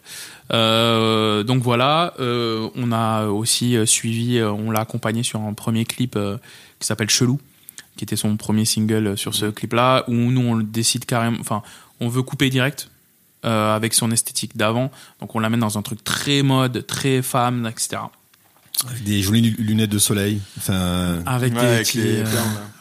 Euh, 0.51 1.43
donc 1.43 1.63
voilà 1.63 2.13
euh, 2.19 2.69
on 2.75 2.91
a 2.91 3.27
aussi 3.27 3.77
suivi 3.85 4.41
on 4.43 4.69
l'a 4.71 4.81
accompagné 4.81 5.23
sur 5.23 5.39
un 5.39 5.53
premier 5.53 5.85
clip 5.85 6.17
qui 6.79 6.85
s'appelle 6.87 7.09
Chelou 7.09 7.39
qui 7.95 8.03
était 8.03 8.17
son 8.17 8.35
premier 8.35 8.65
single 8.65 9.17
sur 9.17 9.33
ce 9.33 9.45
clip 9.45 9.71
là 9.73 10.03
où 10.07 10.13
nous 10.13 10.41
on 10.41 10.57
décide 10.57 11.05
carrément 11.05 11.37
enfin 11.39 11.61
on 12.01 12.09
veut 12.09 12.21
couper 12.23 12.49
direct 12.49 12.89
euh, 13.45 13.75
avec 13.75 13.93
son 13.93 14.11
esthétique 14.11 14.55
d'avant. 14.57 14.91
Donc 15.19 15.35
on 15.35 15.39
l'amène 15.39 15.59
dans 15.59 15.77
un 15.77 15.81
truc 15.81 16.03
très 16.03 16.41
mode, 16.43 16.85
très 16.87 17.21
femme, 17.21 17.65
etc. 17.69 18.01
Avec 18.89 19.03
des 19.03 19.21
jolies 19.21 19.41
lu- 19.41 19.55
lunettes 19.59 19.89
de 19.91 19.99
soleil. 19.99 20.41
Enfin, 20.57 21.19
Avec 21.25 21.53
Ouais, 21.53 21.61
des 21.61 21.67
avec 21.67 21.87
petits, 21.87 21.97
les 22.01 22.19
euh. 22.21 22.25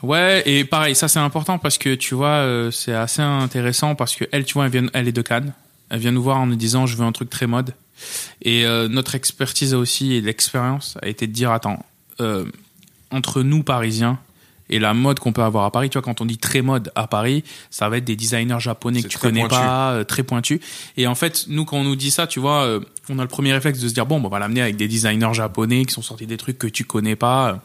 Ouais, 0.03 0.43
et 0.47 0.65
pareil, 0.65 0.95
ça 0.95 1.09
c'est 1.09 1.19
important 1.19 1.59
parce 1.59 1.77
que 1.79 1.95
tu 1.95 2.15
vois, 2.15 2.29
euh, 2.29 2.71
c'est 2.71 2.95
assez 2.95 3.21
intéressant 3.23 3.95
parce 3.95 4.17
que 4.17 4.25
elle, 4.33 4.45
tu 4.45 4.55
vois, 4.55 4.67
elle, 4.67 4.71
vient, 4.73 4.87
elle 4.95 5.09
est 5.09 5.13
de 5.13 5.23
Cannes. 5.23 5.53
Elle 5.91 5.99
vient 6.01 6.13
nous 6.13 6.23
voir 6.23 6.39
en 6.39 6.47
nous 6.47 6.57
disant 6.57 6.87
je 6.87 6.97
veux 6.97 7.05
un 7.05 7.13
truc 7.13 7.29
très 7.31 7.47
mode. 7.47 7.75
Et 8.43 8.65
euh, 8.65 8.89
notre 8.89 9.15
expertise 9.15 9.75
aussi 9.75 10.15
et 10.15 10.21
l'expérience 10.23 10.97
a 11.03 11.09
été 11.09 11.27
de 11.27 11.33
dire 11.33 11.51
attends, 11.51 11.85
euh, 12.21 12.47
entre 13.11 13.43
nous 13.43 13.63
Parisiens 13.63 14.19
et 14.71 14.79
la 14.79 14.95
mode 14.95 15.19
qu'on 15.19 15.33
peut 15.33 15.43
avoir 15.43 15.65
à 15.65 15.71
Paris, 15.71 15.91
tu 15.91 15.99
vois, 15.99 16.03
quand 16.03 16.21
on 16.21 16.25
dit 16.25 16.39
très 16.39 16.63
mode 16.63 16.91
à 16.95 17.07
Paris, 17.07 17.45
ça 17.71 17.89
va 17.89 17.99
être 17.99 18.05
des 18.05 18.17
designers 18.17 18.61
japonais 18.61 19.03
que 19.03 19.09
tu 19.09 19.19
connais 19.19 19.41
pointu. 19.41 19.55
pas, 19.57 19.93
euh, 19.93 20.05
très 20.05 20.23
pointus. 20.23 20.61
Et 20.97 21.07
en 21.07 21.17
fait, 21.17 21.47
nous, 21.49 21.65
quand 21.65 21.77
on 21.77 21.85
nous 21.85 21.97
dit 21.97 22.11
ça, 22.11 22.27
tu 22.27 22.41
vois, 22.41 22.63
euh, 22.63 22.81
on 23.09 23.19
a 23.19 23.23
le 23.23 23.29
premier 23.29 23.53
réflexe 23.53 23.81
de 23.81 23.89
se 23.89 23.95
dire 23.95 24.07
bon, 24.07 24.21
bah, 24.21 24.29
on 24.29 24.31
va 24.31 24.39
l'amener 24.39 24.63
avec 24.63 24.77
des 24.77 24.89
designers 24.89 25.35
japonais 25.35 25.85
qui 25.85 25.93
sont 25.93 26.03
sortis 26.03 26.27
des 26.27 26.37
trucs 26.37 26.57
que 26.57 26.69
tu 26.69 26.85
connais 26.85 27.17
pas. 27.17 27.61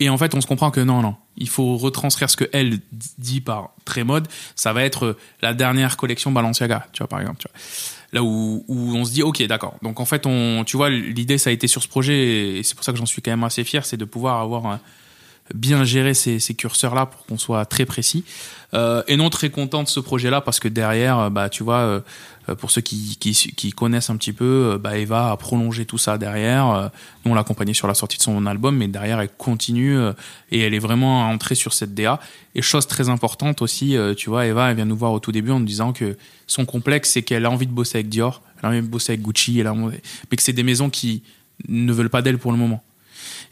Et 0.00 0.08
en 0.08 0.18
fait, 0.18 0.34
on 0.34 0.40
se 0.40 0.46
comprend 0.46 0.72
que 0.72 0.80
non, 0.80 1.00
non. 1.00 1.14
Il 1.36 1.48
faut 1.48 1.76
retranscrire 1.76 2.28
ce 2.28 2.36
que 2.36 2.48
elle 2.52 2.80
dit 3.18 3.40
par 3.40 3.70
très 3.84 4.02
mode. 4.02 4.26
Ça 4.56 4.72
va 4.72 4.82
être 4.82 5.06
euh, 5.06 5.18
la 5.42 5.54
dernière 5.54 5.96
collection 5.96 6.32
Balenciaga, 6.32 6.88
tu 6.92 6.98
vois, 6.98 7.08
par 7.08 7.20
exemple. 7.20 7.38
Tu 7.38 7.48
vois. 7.48 7.60
Là 8.12 8.24
où, 8.24 8.64
où 8.66 8.96
on 8.96 9.04
se 9.04 9.12
dit, 9.12 9.22
ok, 9.22 9.42
d'accord. 9.44 9.76
Donc 9.82 10.00
en 10.00 10.04
fait, 10.04 10.26
on, 10.26 10.64
tu 10.64 10.76
vois, 10.76 10.90
l'idée, 10.90 11.38
ça 11.38 11.50
a 11.50 11.52
été 11.52 11.68
sur 11.68 11.82
ce 11.82 11.88
projet, 11.88 12.58
et 12.58 12.62
c'est 12.64 12.74
pour 12.74 12.84
ça 12.84 12.90
que 12.90 12.98
j'en 12.98 13.06
suis 13.06 13.22
quand 13.22 13.30
même 13.30 13.44
assez 13.44 13.62
fier, 13.62 13.86
c'est 13.86 13.96
de 13.96 14.04
pouvoir 14.04 14.40
avoir 14.40 14.80
bien 15.52 15.84
gérer 15.84 16.14
ces, 16.14 16.38
ces 16.38 16.54
curseurs-là 16.54 17.06
pour 17.06 17.26
qu'on 17.26 17.38
soit 17.38 17.66
très 17.66 17.84
précis. 17.84 18.24
Euh, 18.72 19.02
et 19.06 19.16
non 19.16 19.30
très 19.30 19.50
content 19.50 19.82
de 19.82 19.88
ce 19.88 20.00
projet-là 20.00 20.40
parce 20.40 20.58
que 20.58 20.68
derrière, 20.68 21.18
euh, 21.18 21.30
bah, 21.30 21.48
tu 21.48 21.62
vois, 21.62 21.78
euh, 21.78 22.00
euh, 22.48 22.54
pour 22.56 22.70
ceux 22.72 22.80
qui, 22.80 23.16
qui, 23.20 23.32
qui 23.32 23.70
connaissent 23.70 24.10
un 24.10 24.16
petit 24.16 24.32
peu, 24.32 24.72
euh, 24.72 24.78
bah, 24.78 24.98
Eva 24.98 25.30
a 25.30 25.36
prolongé 25.36 25.84
tout 25.84 25.98
ça 25.98 26.18
derrière. 26.18 26.90
Nous, 27.24 27.32
on 27.32 27.34
l'a 27.34 27.42
accompagnée 27.42 27.74
sur 27.74 27.86
la 27.86 27.94
sortie 27.94 28.16
de 28.16 28.22
son 28.22 28.46
album, 28.46 28.76
mais 28.76 28.88
derrière, 28.88 29.20
elle 29.20 29.28
continue 29.28 29.96
et 30.50 30.60
elle 30.60 30.74
est 30.74 30.78
vraiment 30.80 31.28
entrée 31.28 31.54
sur 31.54 31.72
cette 31.72 31.94
DA. 31.94 32.18
Et 32.54 32.62
chose 32.62 32.86
très 32.86 33.08
importante 33.08 33.62
aussi, 33.62 33.96
tu 34.16 34.30
vois, 34.30 34.46
Eva, 34.46 34.70
elle 34.70 34.76
vient 34.76 34.84
nous 34.86 34.96
voir 34.96 35.12
au 35.12 35.20
tout 35.20 35.32
début 35.32 35.50
en 35.50 35.60
nous 35.60 35.66
disant 35.66 35.92
que 35.92 36.16
son 36.46 36.64
complexe, 36.64 37.10
c'est 37.10 37.22
qu'elle 37.22 37.46
a 37.46 37.50
envie 37.50 37.66
de 37.66 37.72
bosser 37.72 37.98
avec 37.98 38.08
Dior, 38.08 38.42
elle 38.58 38.66
a 38.66 38.68
envie 38.70 38.80
de 38.80 38.86
bosser 38.86 39.12
avec 39.12 39.22
Gucci, 39.22 39.60
elle 39.60 39.66
a 39.66 39.74
mais 39.74 40.36
que 40.36 40.42
c'est 40.42 40.52
des 40.52 40.62
maisons 40.62 40.90
qui 40.90 41.22
ne 41.68 41.92
veulent 41.92 42.10
pas 42.10 42.22
d'elle 42.22 42.38
pour 42.38 42.52
le 42.52 42.58
moment. 42.58 42.82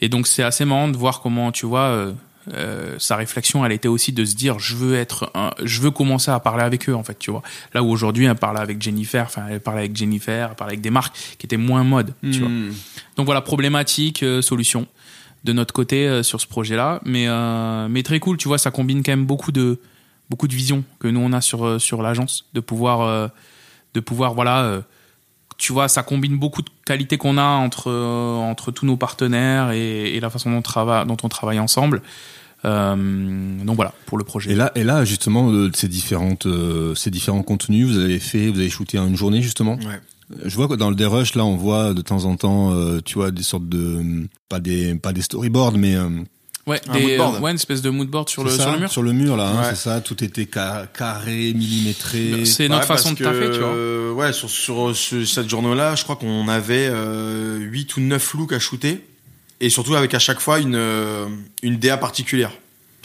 Et 0.03 0.11
donc 0.11 0.27
c'est 0.27 0.43
assez 0.43 0.67
marrant 0.67 0.89
de 0.89 0.97
voir 0.99 1.23
comment 1.23 1.53
tu 1.53 1.65
vois 1.65 1.87
euh, 1.87 2.13
euh, 2.53 2.97
sa 2.99 3.17
réflexion, 3.17 3.65
elle 3.65 3.71
était 3.71 3.89
aussi 3.89 4.13
de 4.13 4.25
se 4.25 4.35
dire 4.35 4.59
je 4.59 4.75
veux 4.75 4.97
être, 4.97 5.31
un, 5.35 5.53
je 5.63 5.81
veux 5.81 5.93
commencer 5.93 6.31
à 6.31 6.41
parler 6.41 6.65
avec 6.65 6.89
eux 6.89 6.95
en 6.95 7.05
fait, 7.05 7.17
tu 7.19 7.31
vois. 7.31 7.43
Là 7.73 7.83
où 7.85 7.91
aujourd'hui 7.91 8.25
elle 8.25 8.35
parlait 8.35 8.61
avec 8.61 8.83
Jennifer, 8.83 9.25
enfin 9.25 9.45
elle 9.49 9.61
parlait 9.61 9.83
avec 9.83 9.97
Jennifer, 9.97 10.49
elle 10.51 10.57
parlait 10.57 10.73
avec 10.73 10.81
des 10.81 10.91
marques 10.91 11.15
qui 11.39 11.47
étaient 11.47 11.57
moins 11.57 11.85
mode, 11.85 12.15
tu 12.23 12.41
vois. 12.41 12.49
Hmm. 12.49 12.73
Donc 13.17 13.27
voilà 13.27 13.43
problématique, 13.43 14.25
euh, 14.25 14.43
solution 14.43 14.89
de 15.45 15.53
notre 15.53 15.73
côté 15.73 16.09
euh, 16.09 16.25
sur 16.25 16.41
ce 16.41 16.49
projet-là, 16.49 17.01
mais 17.05 17.29
mais 17.89 18.03
très 18.03 18.19
cool, 18.19 18.37
tu 18.37 18.49
vois, 18.49 18.59
ça 18.59 18.73
combine 18.73 19.05
quand 19.05 19.13
même 19.13 19.27
beaucoup 19.27 19.53
de 19.53 19.79
beaucoup 20.29 20.49
de 20.49 20.55
vision 20.55 20.83
que 20.99 21.07
nous 21.07 21.21
on 21.21 21.33
a 21.33 21.41
sur 21.41 21.81
sur 21.81 22.03
l'agence, 22.03 22.47
de 22.55 22.61
pouvoir 22.61 23.31
de 23.95 24.01
pouvoir 24.01 24.35
voilà 24.35 24.83
tu 25.59 25.73
vois, 25.73 25.89
ça 25.89 26.03
combine 26.03 26.37
beaucoup 26.39 26.63
de 26.63 26.71
qualités 26.85 27.19
qu'on 27.19 27.39
a 27.39 27.43
entre 27.43 27.91
euh, 27.91 28.37
entre 28.37 28.71
tous 28.71 28.87
nos 28.87 28.97
partenaires 28.97 29.71
et, 29.71 30.15
et 30.15 30.21
la 30.21 30.31
façon 30.31 30.51
dont 30.51 30.59
on 30.59 30.63
travaille 30.63 31.07
dont 31.07 31.17
on 31.23 31.29
travaille 31.29 31.61
ensemble. 31.61 32.03
Euh, 32.65 33.65
donc 33.65 33.77
voilà 33.77 33.93
pour 34.07 34.19
le 34.19 34.25
projet. 34.25 34.53
Et 34.53 34.55
là, 34.55 34.71
et 34.75 34.85
là 34.85 35.05
justement, 35.05 35.51
euh, 35.51 35.71
ces 35.75 35.89
différentes, 35.89 36.47
euh, 36.47 36.95
ces 36.95 37.11
différents 37.11 37.43
contenus, 37.43 37.89
vous 37.89 37.99
avez 37.99 38.21
fait, 38.21 38.51
vous 38.51 38.61
avez 38.61 38.71
shooté 38.71 38.99
en 38.99 39.09
une 39.09 39.17
journée 39.17 39.43
justement. 39.43 39.75
Ouais. 39.77 40.01
Je 40.45 40.55
vois 40.57 40.69
que 40.69 40.75
dans 40.75 40.89
le 40.89 40.97
dérush, 40.97 41.35
là, 41.35 41.45
on 41.45 41.57
voit 41.57 41.93
de 41.93 42.01
temps 42.01 42.25
en 42.25 42.37
temps, 42.37 42.73
euh, 42.73 43.01
tu 43.05 43.15
vois, 43.15 43.31
des 43.31 43.43
sortes 43.43 43.69
de, 43.69 44.29
pas 44.49 44.61
des, 44.61 44.95
pas 44.95 45.13
des 45.13 45.23
storyboards, 45.23 45.77
mais 45.77 45.95
euh, 45.95 46.09
Ouais, 46.67 46.81
Un 46.89 46.93
des, 46.93 47.01
moodboard. 47.03 47.35
euh, 47.35 47.41
ouais, 47.41 47.51
une 47.51 47.57
espèce 47.57 47.83
de 47.83 47.91
moodboard 47.91 48.29
sur 48.29 48.45
le, 48.45 48.51
sur 48.51 48.71
le 48.71 48.79
mur. 48.79 48.91
sur 48.93 49.03
le 49.03 49.13
mur 49.13 49.37
là, 49.37 49.49
hein, 49.49 49.59
Ouais. 49.63 49.67
c'est 49.71 49.75
ça. 49.77 50.01
Tout 50.01 50.23
était 50.23 50.49
ca- 50.53 50.87
carré, 50.97 51.53
millimétré. 51.55 52.45
C'est 52.45 52.69
notre 52.69 52.83
Ouais, 52.83 52.87
façon 52.87 53.13
de 53.13 53.19
taffer, 53.19 53.41
que, 53.47 53.53
tu 53.55 53.59
vois. 53.59 53.69
euh, 53.69 54.13
ouais, 54.13 54.33
sur, 54.33 54.49
cette 54.97 55.49
journée-là, 55.49 55.97
je 55.97 56.05
crois 56.05 56.15
qu'on 56.17 56.47
avait 56.49 56.87
euh, 56.89 57.59
8 57.59 57.97
ou 57.97 58.01
9 58.01 58.35
looks 58.35 58.53
à 58.53 58.61
shooter. 58.61 59.05
Et 59.61 59.71
surtout 59.71 59.95
avec 59.97 60.13
à 60.15 60.19
chaque 60.21 60.41
fois 60.41 60.59
une, 60.61 60.75
euh, 60.77 61.27
une 61.63 61.79
DA 61.79 61.97
particulière. 61.97 62.53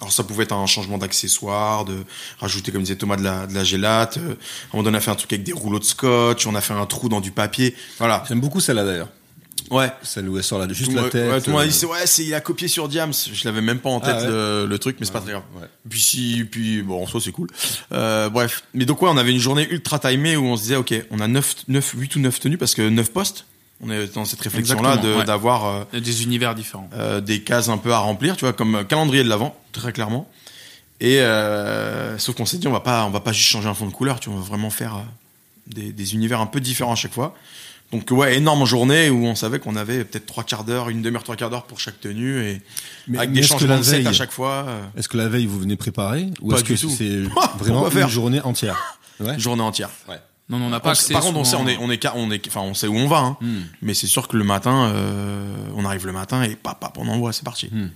Alors 0.01 0.11
ça 0.11 0.23
pouvait 0.23 0.43
être 0.43 0.53
un 0.53 0.65
changement 0.67 0.99
d'accessoires, 0.99 1.83
de 1.85 2.03
rajouter, 2.39 2.71
comme 2.71 2.83
disait 2.83 2.95
Thomas, 2.97 3.15
de 3.15 3.23
la, 3.23 3.47
de 3.47 3.55
la 3.55 3.63
gélate. 3.63 4.17
Euh, 4.17 4.21
À 4.21 4.33
un 4.33 4.35
moment 4.73 4.83
donné, 4.83 4.95
on 4.95 4.99
a 4.99 5.01
fait 5.01 5.09
un 5.11 5.15
truc 5.15 5.33
avec 5.33 5.43
des 5.43 5.53
rouleaux 5.53 5.79
de 5.79 5.83
scotch, 5.83 6.45
on 6.45 6.53
a 6.53 6.61
fait 6.61 6.73
un 6.75 6.85
trou 6.85 7.09
dans 7.09 7.21
du 7.21 7.31
papier. 7.31 7.75
Voilà. 7.97 8.23
J'aime 8.27 8.39
beaucoup 8.39 8.59
celle-là 8.59 8.85
d'ailleurs. 8.85 9.09
Ouais. 9.71 9.91
Celle 10.03 10.27
où 10.29 10.37
elle 10.37 10.43
sort 10.43 10.59
là, 10.59 10.67
juste 10.71 10.91
Tout 10.91 10.95
la 10.97 11.09
tête. 11.09 11.31
ouais, 11.31 11.39
tout 11.41 11.47
le 11.47 11.51
monde 11.53 11.61
a 11.61 11.65
euh, 11.65 11.67
dit, 11.67 11.73
c'est- 11.73 11.85
ouais, 11.85 12.05
c'est, 12.05 12.23
il 12.25 12.33
a 12.33 12.41
copié 12.41 12.67
sur 12.67 12.87
Diams. 12.87 13.13
Je 13.33 13.45
l'avais 13.45 13.61
même 13.61 13.79
pas 13.79 13.89
en 13.89 13.99
tête 13.99 14.15
Ah 14.17 14.21
ouais. 14.21 14.27
le, 14.27 14.65
le 14.67 14.79
truc, 14.79 14.97
mais 14.99 15.05
c'est 15.05 15.11
pas 15.11 15.21
très 15.21 15.31
grave. 15.31 15.43
ouais. 15.59 15.67
Puis 15.89 16.01
si, 16.01 16.43
puis 16.49 16.81
bon, 16.81 17.03
en 17.03 17.07
soi 17.07 17.19
c'est 17.23 17.31
cool. 17.31 17.47
Euh, 17.91 18.29
bref, 18.29 18.63
mais 18.73 18.85
donc 18.85 19.01
ouais, 19.01 19.09
on 19.11 19.17
avait 19.17 19.31
une 19.31 19.39
journée 19.39 19.67
ultra 19.69 19.99
timée 19.99 20.35
où 20.37 20.45
on 20.45 20.55
se 20.57 20.61
disait, 20.63 20.75
ok, 20.75 20.93
on 21.11 21.19
a 21.19 21.27
9, 21.27 21.55
9 21.67 21.93
8 21.97 22.15
ou 22.15 22.19
9 22.19 22.39
tenues 22.39 22.57
parce 22.57 22.73
que 22.75 22.87
9 22.87 23.11
postes. 23.11 23.45
On 23.79 23.91
est 23.91 24.11
dans 24.15 24.25
cette 24.25 24.41
réflexion-là 24.41 24.97
de- 24.97 25.15
ouais. 25.17 25.23
d'avoir 25.23 25.65
euh, 25.93 25.99
Des 25.99 26.23
univers 26.23 26.55
différents. 26.55 26.89
euh, 26.95 27.21
des 27.21 27.43
cases 27.43 27.69
un 27.69 27.77
peu 27.77 27.93
à 27.93 27.99
remplir, 27.99 28.35
tu 28.35 28.45
vois, 28.45 28.53
comme 28.53 28.83
calendrier 28.85 29.23
de 29.23 29.29
l'avant, 29.29 29.55
très 29.71 29.91
clairement. 29.91 30.27
Et 30.99 31.19
euh, 31.21 32.17
sauf 32.17 32.35
qu'on 32.35 32.47
s'est 32.47 32.57
dit, 32.57 32.67
on 32.67 32.71
va 32.71 32.79
pas, 32.79 33.05
on 33.05 33.11
va 33.11 33.19
pas 33.19 33.33
juste 33.33 33.49
changer 33.49 33.67
un 33.69 33.75
fond 33.75 33.85
de 33.85 33.91
couleur, 33.91 34.19
tu 34.19 34.29
vois, 34.29 34.39
on 34.39 34.41
va 34.41 34.47
vraiment 34.47 34.71
faire 34.71 34.95
euh, 34.95 34.99
des, 35.67 35.91
des 35.91 36.13
univers 36.15 36.39
un 36.41 36.45
peu 36.47 36.59
différents 36.59 36.93
à 36.93 36.95
chaque 36.95 37.13
fois. 37.13 37.35
Donc 37.93 38.09
ouais, 38.11 38.35
énorme 38.35 38.65
journée 38.65 39.09
où 39.09 39.25
on 39.25 39.35
savait 39.35 39.59
qu'on 39.59 39.77
avait 39.77 40.03
peut-être 40.03 40.25
trois 40.25 40.43
quarts 40.43 40.65
d'heure, 40.65 40.89
une 40.89 41.01
demi-heure, 41.01 41.23
trois 41.23 41.37
quarts 41.37 41.49
d'heure 41.49 41.63
pour 41.63 41.79
chaque 41.79 42.01
tenue 42.01 42.41
et 42.43 42.61
Mais- 43.07 43.17
avec 43.19 43.29
mais 43.29 43.35
des 43.35 43.39
est-ce 43.41 43.47
que 43.53 43.59
changements 43.59 43.73
la 43.75 43.77
de 43.79 43.83
set 43.83 44.05
à 44.07 44.11
chaque 44.11 44.31
fois. 44.31 44.65
euh, 44.67 44.83
Est-ce 44.97 45.07
que 45.07 45.15
la 45.17 45.29
veille 45.29 45.45
vous 45.45 45.59
venez 45.59 45.77
préparer 45.77 46.27
ou 46.41 46.49
Pas 46.49 46.57
est-ce 46.57 46.65
que 46.65 46.73
du 46.73 46.79
tout. 46.79 46.89
c'est 46.89 47.21
vraiment 47.57 47.89
faire 47.89 48.07
une 48.07 48.11
journée 48.11 48.41
entière 48.41 48.97
Ouais. 49.21 49.39
journée 49.39 49.63
entière. 49.63 49.89
Non, 50.49 50.59
non, 50.59 50.65
on 50.65 50.69
n'a 50.69 50.79
pas 50.79 50.91
accès. 50.91 51.11
par 51.13 51.21
contre, 51.23 51.37
on 51.39 51.43
sait, 51.43 51.55
on 51.57 51.67
est, 51.67 51.77
on 51.81 51.89
est, 51.89 52.05
on 52.13 52.29
est, 52.31 52.47
enfin, 52.47 52.61
on 52.61 52.73
sait 52.73 52.87
où 52.87 52.95
on 52.95 53.07
va, 53.07 53.17
hein. 53.19 53.37
Hmm. 53.41 53.61
Mais 53.81 53.93
c'est 53.93 54.07
sûr 54.07 54.27
que 54.29 54.37
le 54.37 54.43
matin, 54.45 54.91
euh, 54.93 55.53
on 55.75 55.83
arrive 55.83 56.05
le 56.05 56.11
matin 56.13 56.43
et 56.43 56.55
pap, 56.55 56.79
pap, 56.79 56.97
on 56.97 57.07
envoie, 57.07 57.33
c'est 57.33 57.43
parti. 57.43 57.67
Hmm. 57.71 57.87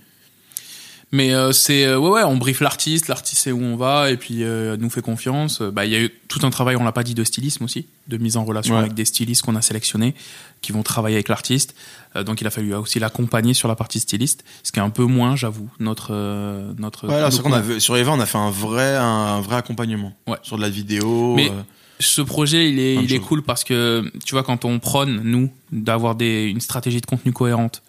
Mais 1.14 1.34
euh, 1.34 1.52
c'est 1.52 1.86
euh, 1.86 1.98
ouais 2.00 2.10
ouais, 2.10 2.24
on 2.24 2.38
brief 2.38 2.62
l'artiste, 2.62 3.10
l'artiste 3.10 3.42
sait 3.44 3.52
où 3.52 3.62
on 3.62 3.76
va 3.76 4.12
et 4.12 4.18
puis 4.18 4.44
euh, 4.44 4.78
nous 4.78 4.90
fait 4.90 5.02
confiance. 5.02 5.60
Euh, 5.62 5.70
Bah 5.70 5.86
il 5.86 5.92
y 5.92 5.96
a 5.96 6.00
eu 6.00 6.10
tout 6.30 6.40
un 6.44 6.50
travail, 6.50 6.78
on 6.78 6.84
l'a 6.86 6.94
pas 6.94 7.04
dit, 7.04 7.14
de 7.16 7.24
stylisme 7.26 7.66
aussi, 7.66 7.86
de 8.08 8.18
mise 8.18 8.38
en 8.38 8.46
relation 8.46 8.76
Ouais. 8.76 8.80
avec 8.80 8.94
des 8.94 9.04
stylistes 9.04 9.42
qu'on 9.42 9.58
a 9.58 9.62
sélectionnés, 9.62 10.16
qui 10.62 10.72
vont 10.72 10.84
travailler 10.84 11.18
avec 11.18 11.28
l'artiste. 11.28 11.76
Euh, 12.16 12.24
donc 12.24 12.40
il 12.40 12.48
a 12.48 12.50
fallu 12.50 12.74
aussi 12.76 13.00
l'accompagner 13.00 13.54
sur 13.54 13.68
la 13.68 13.76
partie 13.76 14.00
styliste, 14.00 14.46
ce 14.64 14.72
qui 14.72 14.80
est 14.80 14.84
un 14.84 14.90
peu 14.90 15.04
moins, 15.04 15.36
j'avoue, 15.36 15.70
notre 15.80 16.10
euh, 16.12 16.72
notre. 16.78 17.08
Ouais, 17.10 17.54
avait, 17.54 17.80
sur 17.82 17.98
Eva, 17.98 18.12
on 18.14 18.20
a 18.22 18.26
fait 18.26 18.38
un 18.38 18.50
vrai, 18.50 18.96
un, 18.96 19.42
vrai 19.42 19.58
accompagnement. 19.58 20.14
Ouais. 20.28 20.38
Sur 20.44 20.56
de 20.56 20.62
la 20.62 20.70
vidéo. 20.70 21.36
Mais- 21.36 21.52
Ce 22.00 22.22
projet, 22.22 22.68
il 22.70 22.80
est, 22.80 22.96
il 22.96 23.14
est 23.14 23.20
cool 23.20 23.44
parce 23.44 23.64
que, 23.64 24.10
tu 24.26 24.34
vois, 24.34 24.42
quand 24.44 24.66
on 24.66 24.80
prône, 24.80 25.22
nous, 25.24 25.52
d'avoir 25.72 26.16
des, 26.16 26.46
une 26.46 26.60
stratégie 26.62 27.00
de 27.00 27.06
contenu 27.06 27.32
cohérente, 27.32 27.84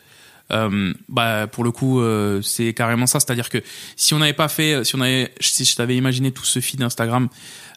euh, 0.53 0.93
bah, 1.09 1.47
pour 1.47 1.65
le 1.65 1.71
coup, 1.71 2.01
euh, 2.01 2.43
c'est 2.43 2.75
carrément 2.75 3.07
ça. 3.07 3.21
C'est-à-dire 3.21 3.49
que 3.49 3.59
si 3.97 4.15
on 4.15 4.19
n'avait 4.19 4.33
pas 4.33 4.49
fait, 4.49 4.85
si 4.85 4.95
on 4.97 5.01
avait, 5.01 5.33
si 5.41 5.65
je 5.65 5.77
t'avais 5.77 5.97
imaginé 5.97 6.31
tout 6.33 6.45
ce 6.45 6.61
feed 6.61 6.83
Instagram, 6.83 7.29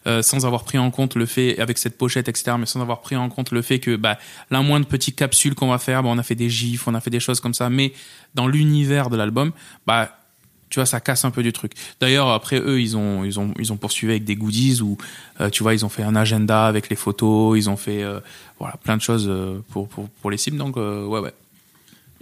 euh, 0.06 0.22
sans 0.22 0.46
avoir 0.46 0.64
pris 0.64 0.78
en 0.78 0.90
compte 0.90 1.16
le 1.16 1.26
fait, 1.26 1.58
avec 1.58 1.78
cette 1.78 1.98
pochette, 1.98 2.28
etc., 2.28 2.56
mais 2.58 2.66
sans 2.66 2.80
avoir 2.80 3.00
pris 3.00 3.16
en 3.16 3.28
compte 3.28 3.50
le 3.50 3.62
fait 3.62 3.80
que, 3.80 3.96
bah, 3.96 4.18
la 4.50 4.62
moindre 4.62 4.86
petite 4.86 5.16
capsule 5.16 5.54
qu'on 5.54 5.68
va 5.68 5.78
faire, 5.78 6.02
bah, 6.02 6.08
on 6.12 6.18
a 6.18 6.22
fait 6.22 6.36
des 6.36 6.48
gifs, 6.48 6.86
on 6.86 6.94
a 6.94 7.00
fait 7.00 7.10
des 7.10 7.20
choses 7.20 7.40
comme 7.40 7.54
ça, 7.54 7.70
mais 7.70 7.92
dans 8.34 8.46
l'univers 8.46 9.10
de 9.10 9.16
l'album, 9.16 9.52
bah, 9.86 10.16
tu 10.68 10.78
vois, 10.78 10.86
ça 10.86 11.00
casse 11.00 11.24
un 11.24 11.30
peu 11.30 11.42
du 11.42 11.52
truc. 11.52 11.72
D'ailleurs, 12.00 12.28
après 12.28 12.58
eux, 12.58 12.80
ils 12.80 12.96
ont, 12.96 13.24
ils 13.24 13.38
ont, 13.38 13.52
ils 13.58 13.72
ont 13.72 13.76
poursuivi 13.76 14.12
avec 14.12 14.24
des 14.24 14.36
goodies 14.36 14.80
où, 14.82 14.96
euh, 15.40 15.50
tu 15.50 15.62
vois, 15.62 15.74
ils 15.74 15.84
ont 15.84 15.88
fait 15.88 16.02
un 16.02 16.16
agenda 16.16 16.66
avec 16.66 16.88
les 16.88 16.96
photos, 16.96 17.56
ils 17.56 17.70
ont 17.70 17.76
fait, 17.76 18.02
euh, 18.02 18.20
voilà, 18.58 18.76
plein 18.76 18.96
de 18.96 19.02
choses 19.02 19.26
euh, 19.28 19.60
pour, 19.70 19.88
pour, 19.88 20.08
pour 20.08 20.30
les 20.30 20.36
cibles. 20.36 20.56
Donc, 20.56 20.76
euh, 20.76 21.04
ouais, 21.06 21.20
ouais. 21.20 21.32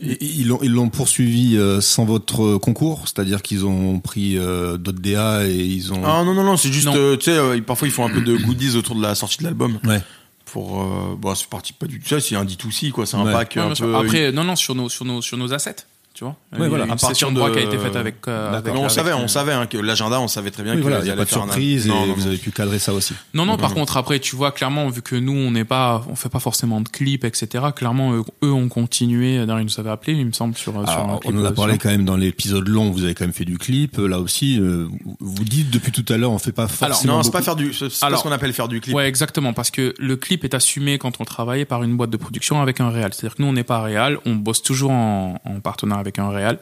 Et- 0.00 0.18
Ils 0.24 0.48
l'ont 0.48 0.58
ils 0.62 0.70
l'ont 0.72 0.88
poursuivi 0.88 1.56
euh, 1.56 1.80
sans 1.80 2.04
votre 2.04 2.56
concours, 2.58 3.02
c'est-à-dire 3.04 3.42
qu'ils 3.42 3.64
ont 3.64 4.00
pris 4.00 4.36
euh, 4.38 4.76
d'autres 4.76 5.00
DA 5.00 5.46
et 5.46 5.54
ils 5.54 5.92
ont. 5.92 6.02
Ah 6.04 6.24
non, 6.24 6.34
non, 6.34 6.42
non, 6.44 6.56
c'est 6.56 6.72
juste, 6.72 6.86
Non. 6.86 6.94
euh, 6.96 7.16
tu 7.16 7.30
sais, 7.30 7.60
parfois 7.62 7.86
ils 7.88 7.92
font 7.92 8.04
un 8.06 8.10
peu 8.12 8.20
de 8.20 8.36
goodies 8.44 8.76
autour 8.76 8.96
de 8.96 9.02
la 9.02 9.14
sortie 9.14 9.38
de 9.38 9.44
l'album. 9.44 9.78
Ouais. 9.84 10.02
Pour, 10.46 10.82
euh, 10.82 11.14
bon, 11.16 11.34
c'est 11.34 11.48
parti 11.48 11.72
pas 11.72 11.86
du 11.86 12.00
tout 12.00 12.08
ça, 12.08 12.20
c'est 12.20 12.36
un 12.36 12.44
D2C, 12.44 12.90
quoi, 12.90 13.06
c'est 13.06 13.16
un 13.16 13.24
Ouais. 13.24 13.32
pack 13.32 13.54
Ouais, 13.56 13.62
un 13.62 13.74
peu. 13.74 13.94
Après, 13.96 14.30
non, 14.32 14.44
non, 14.44 14.56
sur 14.56 14.74
nos, 14.74 14.88
sur 14.88 15.04
nos, 15.04 15.22
sur 15.22 15.36
nos 15.36 15.52
assets, 15.52 15.76
tu 16.14 16.25
vois. 16.25 16.37
Y 16.56 16.62
a 16.62 16.68
voilà. 16.68 16.85
Une 16.85 16.90
À 16.92 16.97
partir 16.97 17.30
de 17.33 17.40
qui 17.52 17.59
a 17.59 17.62
été 17.62 17.76
faite 17.76 17.97
avec. 17.97 18.26
euh, 18.28 18.56
avec- 18.56 18.73
on 18.75 18.78
avec, 18.78 18.90
savait, 18.90 19.11
euh, 19.11 19.16
on 19.16 19.26
savait 19.28 19.52
hein, 19.52 19.66
que 19.66 19.76
l'agenda, 19.78 20.21
on 20.21 20.28
savait 20.28 20.50
très 20.52 20.62
bien 20.62 20.73
Oui, 20.73 20.78
que 20.78 20.83
voilà, 20.83 20.99
il 20.99 21.02
il 21.02 21.04
n'y 21.06 21.11
a 21.11 21.16
pas 21.16 21.25
de 21.25 21.28
un- 21.28 21.33
surprise 21.33 21.87
Non, 21.88 22.04
et 22.04 22.06
non, 22.09 22.14
vous 22.14 22.21
non. 22.23 22.26
avez 22.28 22.37
pu 22.37 22.52
cadrer 22.52 22.78
ça 22.78 22.92
aussi. 22.94 23.14
Non, 23.35 23.44
non, 23.44 23.56
par 23.56 23.71
Mhm. 23.71 23.76
contre, 23.76 23.97
après, 23.97 24.21
tu 24.21 24.37
vois, 24.37 24.52
clairement, 24.52 24.88
vu 24.88 25.02
que 25.02 25.16
nous, 25.16 25.33
on 25.33 25.50
n'est 25.50 25.64
pas, 25.64 26.04
on 26.09 26.14
fait 26.14 26.28
pas 26.28 26.38
forcément 26.38 26.80
de 26.80 26.88
clips, 26.88 27.25
etc., 27.25 27.64
clairement, 27.75 28.14
eux, 28.14 28.23
eux 28.44 28.52
ont 28.52 28.68
continué, 28.68 29.38
d'ailleurs, 29.38 29.61
ils 29.61 29.64
nous 29.64 29.80
avaient 29.80 29.90
appelé, 29.90 30.12
il 30.12 30.25
me 30.26 30.33
semble, 30.33 30.54
sur, 30.56 30.73
sur 30.73 30.78
un 30.80 30.85
Alors, 30.85 31.21
clip. 31.21 31.35
on 31.35 31.40
en 31.40 31.44
a 31.44 31.49
euh, 31.49 31.52
parlé 31.52 31.73
sur- 31.75 31.83
quand 31.83 31.88
même 31.90 32.04
dans 32.04 32.16
l'épisode 32.16 32.68
long, 32.68 32.90
vous 32.90 33.02
avez 33.04 33.14
quand 33.14 33.25
même 33.25 33.33
fait 33.35 33.44
du 33.44 33.59
clip. 33.59 33.99
euh, 33.99 34.06
Là 34.06 34.21
aussi, 34.21 34.61
euh, 34.61 34.87
vous 35.18 35.44
dites 35.44 35.71
depuis 35.71 35.90
tout 35.90 36.04
à 36.12 36.16
l'heure, 36.16 36.30
on 36.30 36.38
fait 36.38 36.52
pas 36.52 36.68
forcément. 36.68 37.16
Non, 37.16 37.23
c'est 37.25 37.33
pas 37.33 37.42
faire 37.42 37.56
du, 37.56 37.73
c'est 37.75 37.88
pas 37.99 38.06
Alors- 38.06 38.21
ce 38.21 38.25
qu'on 38.25 38.30
appelle 38.33 38.52
faire 38.52 38.68
du 38.68 38.80
clip. 38.80 38.94
Ouais, 38.94 39.09
exactement, 39.09 39.52
parce 39.52 39.71
que 39.73 39.94
le 39.99 40.16
clip 40.16 40.44
est 40.44 40.54
assumé 40.54 40.99
quand 40.99 41.21
on 41.21 41.25
travaille 41.25 41.64
par 41.64 41.83
une 41.83 41.97
boîte 41.97 42.11
de 42.11 42.16
production 42.16 42.62
avec 42.62 42.80
un 42.80 42.90
réal. 42.90 43.12
C'est-à-dire 43.12 43.35
que 43.37 43.42
nous, 43.42 43.49
on 43.49 43.52
n'est 43.52 43.64
pas 43.64 43.83
réal, 43.83 44.18
on 44.26 44.35
bosse 44.37 44.62
toujours 44.62 44.92
en, 44.92 45.40
en 45.44 45.61
partenariat 45.61 46.03
avec 46.04 46.18
un 46.18 46.28
réal. 46.30 46.58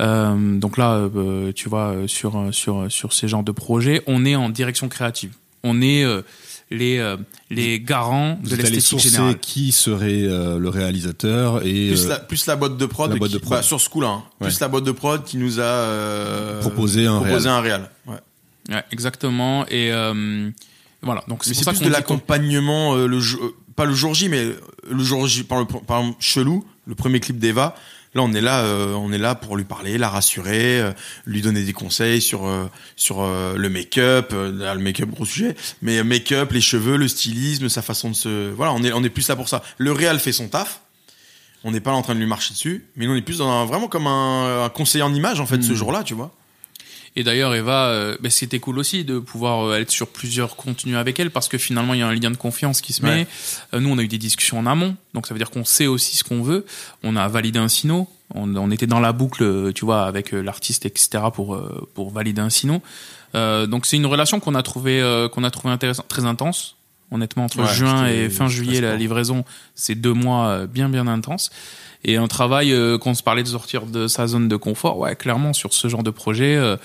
Euh, 0.00 0.58
donc 0.58 0.76
là, 0.78 0.94
euh, 0.96 1.52
tu 1.52 1.68
vois, 1.68 1.92
euh, 1.92 2.06
sur 2.08 2.48
sur 2.52 2.86
sur 2.90 3.12
ces 3.12 3.28
genres 3.28 3.42
de 3.44 3.52
projets, 3.52 4.02
on 4.06 4.24
est 4.24 4.34
en 4.36 4.48
direction 4.50 4.88
créative. 4.88 5.32
On 5.64 5.80
est 5.80 6.02
euh, 6.02 6.22
les 6.70 6.98
euh, 6.98 7.16
les 7.50 7.78
garants 7.78 8.38
Vous 8.42 8.50
de 8.50 8.56
l'esthétique 8.56 8.98
générale. 8.98 9.38
qui 9.38 9.70
serait 9.70 10.22
euh, 10.24 10.58
le 10.58 10.68
réalisateur 10.70 11.64
et 11.64 11.88
Plus, 11.90 12.08
la, 12.08 12.18
plus 12.18 12.46
la 12.46 12.56
boîte 12.56 12.76
de 12.78 12.86
prod, 12.86 13.10
la 13.12 13.16
boîte 13.16 13.30
qui- 13.30 13.36
de 13.36 13.40
prod. 13.42 13.58
bah, 13.58 13.62
sur 13.62 13.80
ce 13.80 13.88
coup-là, 13.90 14.08
hein. 14.08 14.22
Ouais. 14.40 14.48
plus 14.48 14.58
la 14.60 14.68
boîte 14.68 14.84
de 14.84 14.92
prod 14.92 15.22
qui 15.24 15.36
nous 15.36 15.60
a 15.60 15.62
euh, 15.62 16.60
Proposé 16.60 17.06
un 17.06 17.20
proposé 17.20 17.48
un. 17.48 17.62
Ouais. 17.62 18.14
Ouais, 18.70 18.82
exactement. 18.90 19.66
Et 19.68 19.92
euh, 19.92 20.50
voilà. 21.02 21.22
Donc 21.28 21.46
Mais 21.46 21.54
c'est 21.54 21.64
plus 21.68 21.82
de 21.82 21.88
l'accompagnement, 21.90 22.94
euh, 22.96 23.06
le 23.06 23.18
euh, 23.18 23.54
pas 23.76 23.84
le 23.84 23.94
jour 23.94 24.14
J, 24.14 24.28
mais 24.28 24.44
le 24.90 25.02
jour 25.04 25.26
J, 25.26 25.44
par, 25.44 25.58
le, 25.60 25.66
par 25.66 26.00
exemple, 26.00 26.16
Chelou, 26.20 26.64
le 26.86 26.94
premier 26.94 27.20
clip 27.20 27.38
d'Eva. 27.38 27.74
Là, 28.14 28.20
on 28.22 28.32
est 28.34 28.42
là, 28.42 28.60
euh, 28.64 28.92
on 28.92 29.10
est 29.10 29.18
là 29.18 29.34
pour 29.34 29.56
lui 29.56 29.64
parler, 29.64 29.96
la 29.96 30.10
rassurer, 30.10 30.80
euh, 30.80 30.92
lui 31.24 31.40
donner 31.40 31.62
des 31.64 31.72
conseils 31.72 32.20
sur 32.20 32.46
euh, 32.46 32.66
sur 32.94 33.22
euh, 33.22 33.54
le 33.56 33.68
make-up, 33.70 34.30
euh, 34.34 34.74
le 34.74 34.80
make-up 34.80 35.08
gros 35.08 35.24
sujet, 35.24 35.56
mais 35.80 36.02
make-up, 36.04 36.52
les 36.52 36.60
cheveux, 36.60 36.96
le 36.96 37.08
stylisme, 37.08 37.70
sa 37.70 37.80
façon 37.80 38.10
de 38.10 38.14
se, 38.14 38.50
voilà, 38.50 38.72
on 38.74 38.82
est 38.84 38.92
on 38.92 39.02
est 39.02 39.08
plus 39.08 39.26
là 39.28 39.34
pour 39.36 39.48
ça. 39.48 39.62
Le 39.78 39.92
réal 39.92 40.18
fait 40.20 40.32
son 40.32 40.48
taf. 40.48 40.80
On 41.64 41.70
n'est 41.70 41.80
pas 41.80 41.92
là 41.92 41.96
en 41.96 42.02
train 42.02 42.14
de 42.14 42.18
lui 42.18 42.26
marcher 42.26 42.52
dessus, 42.54 42.84
mais 42.96 43.06
nous 43.06 43.12
on 43.12 43.16
est 43.16 43.22
plus 43.22 43.38
dans 43.38 43.48
un- 43.48 43.64
vraiment 43.66 43.86
comme 43.88 44.08
un, 44.08 44.64
un 44.64 44.68
conseiller 44.68 45.04
en 45.04 45.14
image 45.14 45.38
en 45.40 45.46
fait 45.46 45.62
ce 45.62 45.74
jour-là, 45.74 46.02
tu 46.02 46.12
vois. 46.12 46.32
Et 47.14 47.24
d'ailleurs, 47.24 47.54
Eva, 47.54 47.88
euh, 47.88 48.16
bah, 48.20 48.30
c'était 48.30 48.58
cool 48.58 48.78
aussi 48.78 49.04
de 49.04 49.18
pouvoir 49.18 49.66
euh, 49.66 49.78
être 49.78 49.90
sur 49.90 50.08
plusieurs 50.08 50.56
contenus 50.56 50.96
avec 50.96 51.20
elle 51.20 51.30
parce 51.30 51.48
que 51.48 51.58
finalement, 51.58 51.92
il 51.94 52.00
y 52.00 52.02
a 52.02 52.08
un 52.08 52.14
lien 52.14 52.30
de 52.30 52.36
confiance 52.36 52.80
qui 52.80 52.92
se 52.92 53.02
met. 53.02 53.10
Ouais. 53.10 53.26
Euh, 53.74 53.80
nous, 53.80 53.90
on 53.90 53.98
a 53.98 54.02
eu 54.02 54.08
des 54.08 54.18
discussions 54.18 54.58
en 54.58 54.66
amont, 54.66 54.96
donc 55.12 55.26
ça 55.26 55.34
veut 55.34 55.38
dire 55.38 55.50
qu'on 55.50 55.64
sait 55.64 55.86
aussi 55.86 56.16
ce 56.16 56.24
qu'on 56.24 56.42
veut. 56.42 56.64
On 57.02 57.16
a 57.16 57.28
validé 57.28 57.58
un 57.58 57.68
sino. 57.68 58.08
On, 58.34 58.56
on 58.56 58.70
était 58.70 58.86
dans 58.86 59.00
la 59.00 59.12
boucle, 59.12 59.42
euh, 59.42 59.72
tu 59.72 59.84
vois, 59.84 60.04
avec 60.04 60.32
l'artiste, 60.32 60.86
etc., 60.86 61.24
pour 61.34 61.60
pour 61.94 62.10
valider 62.10 62.40
un 62.40 62.50
sino. 62.50 62.80
Donc 63.34 63.86
c'est 63.86 63.96
une 63.96 64.06
relation 64.06 64.40
qu'on 64.40 64.54
a 64.54 64.62
trouvé 64.62 65.02
qu'on 65.32 65.44
a 65.44 65.50
trouvé 65.50 65.72
intéressante, 65.72 66.08
très 66.08 66.24
intense. 66.24 66.76
Honnêtement, 67.10 67.44
entre 67.44 67.58
Ouais, 67.58 67.74
juin 67.74 68.06
et 68.06 68.30
fin 68.30 68.48
juillet, 68.48 68.80
la 68.80 68.96
livraison, 68.96 69.44
c'est 69.74 69.94
deux 69.94 70.14
mois 70.14 70.66
bien 70.66 70.88
bien 70.88 71.06
intenses. 71.06 71.50
Et 72.04 72.16
un 72.16 72.26
travail 72.26 72.72
euh, 72.72 72.98
qu'on 72.98 73.14
se 73.14 73.22
parlait 73.22 73.44
de 73.44 73.48
sortir 73.48 73.86
de 73.86 74.08
sa 74.08 74.26
zone 74.26 74.48
de 74.48 74.56
confort, 74.56 74.98
ouais, 74.98 75.14
clairement 75.14 75.52
sur 75.52 75.72
ce 75.72 75.86
genre 75.88 76.02
de 76.02 76.10
projet. 76.10 76.56
euh, 76.56 76.76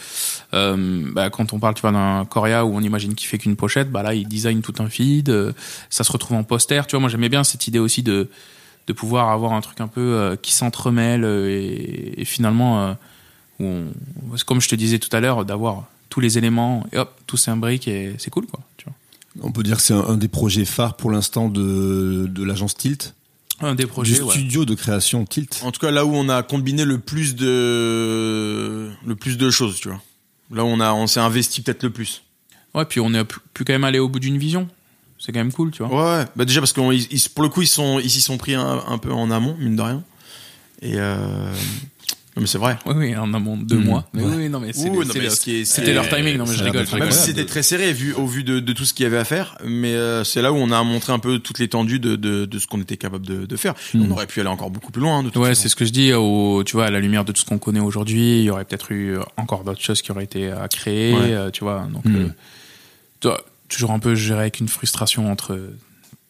euh, 0.54 1.04
bah, 1.14 1.30
quand 1.32 1.54
on 1.54 1.60
parle, 1.60 1.74
tu 1.74 1.82
vois, 1.82 1.92
d'un 1.92 2.26
Coria 2.26 2.66
où 2.66 2.76
on 2.76 2.82
imagine 2.82 3.16
qu'il 3.16 3.28
fait 3.28 3.38
qu'une 3.40 3.56
pochette, 3.56 3.92
bah 3.92 4.04
là, 4.04 4.14
il 4.14 4.28
design 4.28 4.62
tout 4.62 4.76
un 4.80 4.90
feed, 4.90 5.30
euh, 5.30 5.54
ça 5.90 6.04
se 6.04 6.12
retrouve 6.12 6.38
en 6.38 6.44
poster. 6.44 6.86
Tu 6.88 6.92
vois, 6.92 7.00
moi 7.02 7.10
j'aimais 7.10 7.30
bien 7.30 7.44
cette 7.44 7.68
idée 7.68 7.80
aussi 7.80 8.04
de 8.04 8.30
de 8.88 8.94
pouvoir 8.94 9.30
avoir 9.32 9.52
un 9.52 9.60
truc 9.60 9.82
un 9.82 9.90
peu 9.90 10.38
qui 10.42 10.54
s'entremêle 10.54 11.26
et, 11.26 12.24
finalement, 12.24 12.96
où 13.60 13.66
on- 13.66 13.86
comme 14.46 14.62
je 14.62 14.70
te 14.70 14.76
disais 14.76 14.98
tout 14.98 15.14
à 15.14 15.20
l'heure, 15.20 15.44
d'avoir 15.44 15.88
tous 16.10 16.22
les 16.22 16.38
éléments 16.38 16.86
et 16.94 16.98
hop, 16.98 17.14
tout 17.28 17.36
s'imbrique 17.36 17.90
et 17.90 18.16
c'est 18.18 18.30
cool, 18.30 18.46
quoi. 18.46 18.62
On 19.42 19.52
peut 19.52 19.62
dire 19.64 19.76
que 19.76 19.84
c'est 19.84 19.94
un, 19.94 20.06
un 20.08 20.16
des 20.16 20.30
projets 20.30 20.64
phares 20.64 20.96
pour 20.96 21.12
l'instant 21.12 21.50
de, 21.50 22.28
de 22.30 22.44
l'agence 22.46 22.76
Tilt, 22.78 23.14
Un 23.60 23.74
des 23.76 23.84
du 23.84 23.90
projets, 23.90 24.22
ouais. 24.22 24.30
studio 24.32 24.66
de 24.66 24.76
création 24.76 25.26
Tilt. 25.26 25.62
En 25.64 25.72
tout 25.72 25.80
cas, 25.80 25.90
là 25.92 26.06
où 26.06 26.14
on 26.14 26.30
a 26.30 26.44
combiné 26.44 26.86
le 26.86 27.00
plus 27.00 27.36
de 27.36 28.92
le 29.06 29.16
plus 29.16 29.38
de 29.38 29.50
choses, 29.50 29.80
tu 29.80 29.90
vois. 29.90 30.02
Là 30.52 30.64
où 30.64 30.68
on 30.68 30.80
a 30.80 30.94
on 30.94 31.08
s'est 31.08 31.20
investi 31.20 31.62
peut-être 31.62 31.84
le 31.84 31.90
plus. 31.90 32.22
Ouais, 32.76 32.86
puis 32.86 33.00
on 33.00 33.14
a 33.16 33.24
pu, 33.26 33.40
quand 33.66 33.74
même 33.74 33.84
aller 33.84 34.00
au 34.00 34.10
bout 34.10 34.20
d'une 34.20 34.38
vision. 34.38 34.68
C'est 35.20 35.32
quand 35.32 35.40
même 35.40 35.52
cool, 35.52 35.72
tu 35.72 35.84
vois. 35.84 36.20
Ouais. 36.20 36.26
Bah 36.36 36.46
déjà 36.46 36.62
parce 36.62 36.74
que 36.74 36.82
ils- 36.94 37.30
pour 37.34 37.44
le 37.44 37.50
coup 37.50 37.64
ils 37.64 37.68
sont 37.68 38.00
ils 38.00 38.10
s'y 38.12 38.22
sont 38.22 38.38
pris 38.38 38.54
un, 38.54 38.84
un 38.88 38.98
peu 39.00 39.12
en 39.12 39.32
amont 39.32 39.56
mine 39.60 39.76
de 39.76 39.82
rien. 39.82 40.04
Et 40.84 40.94
euh... 40.98 41.52
mais 42.42 42.48
c'est 42.48 42.58
vrai. 42.58 42.78
Oui, 42.86 42.94
oui, 42.98 43.16
en 43.16 43.34
amont 43.34 43.58
de 43.58 43.64
deux 43.64 43.78
mois. 43.80 44.08
Mais 44.14 44.22
Ouais. 44.24 44.36
oui, 44.36 44.50
non, 44.50 44.60
mais 44.60 44.74
c'est 44.74 44.90
Ouh, 44.90 45.02
c'est 45.04 45.08
non, 45.08 45.14
mais 45.16 45.20
le- 45.22 45.30
ce 45.30 45.40
qui 45.42 45.56
est- 45.58 45.66
c'était 45.66 45.94
leur 45.94 46.08
timing. 46.10 46.38
Non, 46.38 46.46
mais 46.48 46.54
je 46.56 46.64
rigole. 46.64 46.86
je 46.86 46.92
Même 46.94 47.02
rigole. 47.04 47.14
si 47.14 47.26
c'était 47.26 47.46
très 47.46 47.64
serré 47.64 47.94
vu 47.94 48.14
au 48.14 48.26
vu 48.28 48.44
de, 48.44 48.60
de 48.60 48.74
tout 48.74 48.86
ce 48.86 48.94
qu'il 48.94 49.04
y 49.04 49.08
avait 49.08 49.18
à 49.18 49.24
faire, 49.26 49.58
mais 49.66 49.94
euh, 49.94 50.24
c'est 50.24 50.42
là 50.42 50.52
où 50.54 50.56
on 50.56 50.72
a 50.72 50.82
montré 50.84 51.14
un 51.14 51.20
peu 51.20 51.40
toute 51.40 51.60
l'étendue 51.60 52.00
de, 52.00 52.16
de, 52.16 52.46
de 52.46 52.60
ce 52.60 52.68
qu'on 52.68 52.82
était 52.82 52.98
capable 52.98 53.26
de, 53.26 53.46
de 53.46 53.56
faire. 53.56 53.74
Et 53.94 53.98
Mhm. 53.98 54.08
On 54.08 54.12
aurait 54.12 54.28
pu 54.28 54.40
aller 54.40 54.50
encore 54.50 54.70
beaucoup 54.70 54.92
plus 54.92 55.02
loin. 55.02 55.20
hein, 55.20 55.24
de 55.24 55.30
toute 55.30 55.42
Ouais, 55.42 55.50
façon. 55.50 55.64
c'est 55.64 55.70
ce 55.70 55.76
que 55.76 55.86
je 55.86 55.92
dis. 55.92 56.14
Au, 56.14 56.64
tu 56.66 56.74
vois, 56.74 56.86
à 56.86 56.92
la 56.92 57.00
lumière 57.00 57.26
de 57.26 57.32
tout 57.32 57.42
ce 57.42 57.46
qu'on 57.46 57.58
connaît 57.60 57.80
aujourd'hui, 57.80 58.40
il 58.40 58.44
y 58.44 58.50
aurait 58.50 58.66
peut-être 58.66 58.92
eu 58.92 59.18
encore 59.38 59.64
d'autres 59.64 59.82
choses 59.82 60.02
qui 60.02 60.12
auraient 60.12 60.24
été 60.26 60.52
à 60.52 60.68
créer. 60.68 61.14
Ouais. 61.14 61.20
euh, 61.34 61.50
tu 61.52 61.64
vois, 61.64 61.88
donc 61.92 62.06
Mm. 62.06 62.16
euh, 62.16 62.28
tu 63.20 63.28
vois, 63.30 63.42
toujours 63.70 63.92
un 63.92 64.00
peu 64.00 64.16
gérer 64.16 64.42
avec 64.42 64.60
une 64.60 64.68
frustration 64.68 65.32
entre. 65.32 65.60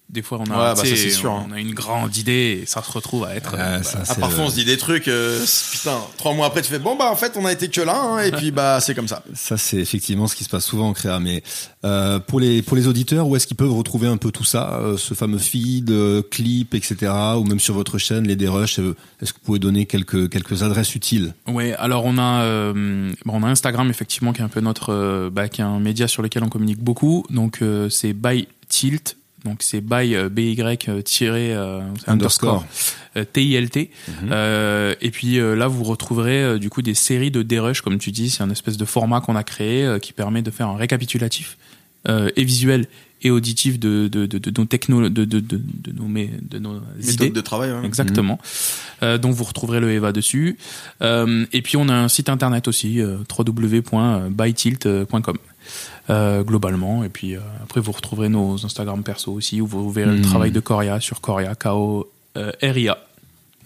Des 0.09 0.21
fois, 0.21 0.37
on 0.39 0.45
a, 0.45 0.73
Ouais, 0.73 0.75
bah, 0.81 0.85
ça, 0.85 1.29
on 1.29 1.51
a 1.51 1.59
une 1.59 1.73
grande 1.73 2.15
idée 2.15 2.59
et 2.61 2.65
ça 2.65 2.81
se 2.81 2.89
retrouve 2.91 3.25
à 3.25 3.35
être. 3.35 3.53
Ouais, 3.55 3.59
euh, 3.59 3.83
ça, 3.83 3.99
parfois 4.15 4.37
le- 4.37 4.43
on 4.45 4.49
se 4.49 4.55
dit 4.55 4.63
des 4.63 4.77
trucs, 4.77 5.09
euh, 5.09 5.43
putain, 5.71 5.97
trois 6.17 6.33
mois 6.33 6.45
après 6.47 6.61
tu 6.61 6.69
fais 6.69 6.79
bon 6.79 6.95
bah 6.95 7.11
en 7.11 7.17
fait 7.17 7.33
on 7.35 7.43
a 7.43 7.51
été 7.51 7.67
que 7.67 7.81
là 7.81 7.99
hein, 8.01 8.19
et 8.19 8.31
puis 8.31 8.51
bah 8.51 8.79
c'est 8.79 8.95
comme 8.95 9.09
ça. 9.09 9.21
Ça, 9.33 9.57
c'est 9.57 9.75
effectivement 9.77 10.27
ce 10.27 10.35
qui 10.37 10.45
se 10.45 10.49
passe 10.49 10.63
souvent 10.65 10.87
en 10.87 10.93
créa. 10.93 11.19
Mais 11.19 11.43
euh, 11.83 12.19
pour 12.19 12.39
les 12.39 12.61
pour 12.61 12.77
les 12.77 12.87
auditeurs, 12.87 13.27
où 13.27 13.35
est-ce 13.35 13.47
qu'ils 13.47 13.57
peuvent 13.57 13.73
retrouver 13.73 14.07
un 14.07 14.15
peu 14.15 14.31
tout 14.31 14.45
ça, 14.45 14.79
euh, 14.79 14.95
ce 14.95 15.13
fameux 15.13 15.39
feed, 15.39 15.91
euh, 15.91 16.21
clip, 16.21 16.73
etc., 16.73 17.11
ou 17.37 17.43
même 17.43 17.59
sur 17.59 17.73
votre 17.73 17.97
chaîne, 17.97 18.25
les 18.27 18.37
Derush 18.37 18.79
euh, 18.79 18.95
Est-ce 19.21 19.33
que 19.33 19.39
vous 19.39 19.45
pouvez 19.45 19.59
donner 19.59 19.85
quelques 19.87 20.29
quelques 20.29 20.63
adresses 20.63 20.95
utiles? 20.95 21.33
Ouais, 21.47 21.73
alors 21.73 22.05
on 22.05 22.17
a 22.17 22.43
euh, 22.43 23.11
bon, 23.25 23.41
on 23.41 23.43
a 23.43 23.47
Instagram 23.47 23.89
effectivement 23.89 24.31
qui 24.31 24.39
est 24.39 24.45
un 24.45 24.49
peu 24.49 24.61
notre 24.61 24.93
euh, 24.93 25.29
bah, 25.29 25.49
qui 25.49 25.59
est 25.59 25.65
un 25.65 25.79
média 25.79 26.07
sur 26.07 26.21
lequel 26.21 26.45
on 26.45 26.49
communique 26.49 26.79
beaucoup. 26.81 27.25
Donc 27.29 27.61
euh, 27.61 27.89
c'est 27.89 28.13
by 28.13 28.47
tilt. 28.69 29.17
Donc 29.47 29.63
c'est 29.63 29.81
by 29.81 30.15
euh, 30.15 30.29
by 30.29 30.55
euh, 30.59 31.01
euh, 31.29 31.81
Underscore. 32.07 32.65
TILT. 33.33 33.89
Mhm. 34.07 34.29
Euh, 34.31 34.93
et 35.01 35.11
puis 35.11 35.39
euh, 35.39 35.55
là 35.55 35.67
vous 35.67 35.83
retrouverez 35.83 36.43
euh, 36.43 36.59
du 36.59 36.69
coup 36.69 36.81
des 36.81 36.93
séries 36.93 37.31
de 37.31 37.41
dérush 37.41 37.81
comme 37.81 37.97
tu 37.97 38.11
dis, 38.11 38.29
c'est 38.29 38.43
un 38.43 38.49
espèce 38.49 38.77
de 38.77 38.85
format 38.85 39.21
qu'on 39.21 39.35
a 39.35 39.43
créé 39.43 39.85
euh, 39.85 39.99
qui 39.99 40.13
permet 40.13 40.41
de 40.41 40.51
faire 40.51 40.67
un 40.67 40.77
récapitulatif 40.77 41.57
euh, 42.07 42.29
et 42.35 42.43
visuel 42.43 42.87
et 43.23 43.31
auditif 43.31 43.79
de 43.79 44.07
de, 44.07 44.27
de, 44.27 44.37
de 44.37 44.51
nos 44.55 44.65
techno 44.65 45.09
de 45.09 45.25
de, 45.25 45.39
de, 45.39 45.41
de 45.41 45.91
nos 45.93 46.07
de 46.41 46.59
nos 46.59 46.75
idées. 46.99 47.07
Méthode 47.07 47.33
de 47.33 47.41
travail. 47.41 47.69
hein. 47.71 47.81
Exactement. 47.83 48.39
Euh, 49.01 49.17
donc 49.17 49.33
vous 49.33 49.43
retrouverez 49.43 49.79
le 49.79 49.91
Eva 49.91 50.11
dessus. 50.11 50.57
Euh, 51.01 51.45
et 51.53 51.63
puis 51.63 51.77
on 51.77 51.89
a 51.89 51.95
un 51.95 52.09
site 52.09 52.29
internet 52.29 52.67
aussi, 52.67 53.01
euh, 53.01 53.17
www.bytilt.com. 53.35 55.37
Euh, 56.09 56.41
globalement 56.43 57.03
et 57.03 57.09
puis 57.09 57.35
euh, 57.35 57.39
après 57.63 57.81
vous 57.81 57.91
retrouverez 57.91 58.29
nos 58.29 58.63
Instagram 58.65 59.03
perso 59.03 59.33
aussi 59.33 59.59
où 59.59 59.67
vous 59.67 59.91
verrez 59.91 60.11
le 60.11 60.17
Mhm. 60.19 60.21
travail 60.21 60.51
de 60.51 60.59
Coria 60.61 61.01
sur 61.01 61.19
Coria 61.19 61.53
K 61.55 61.65
O 61.67 62.09
R 62.35 62.77
I 62.77 62.87
A 62.89 62.97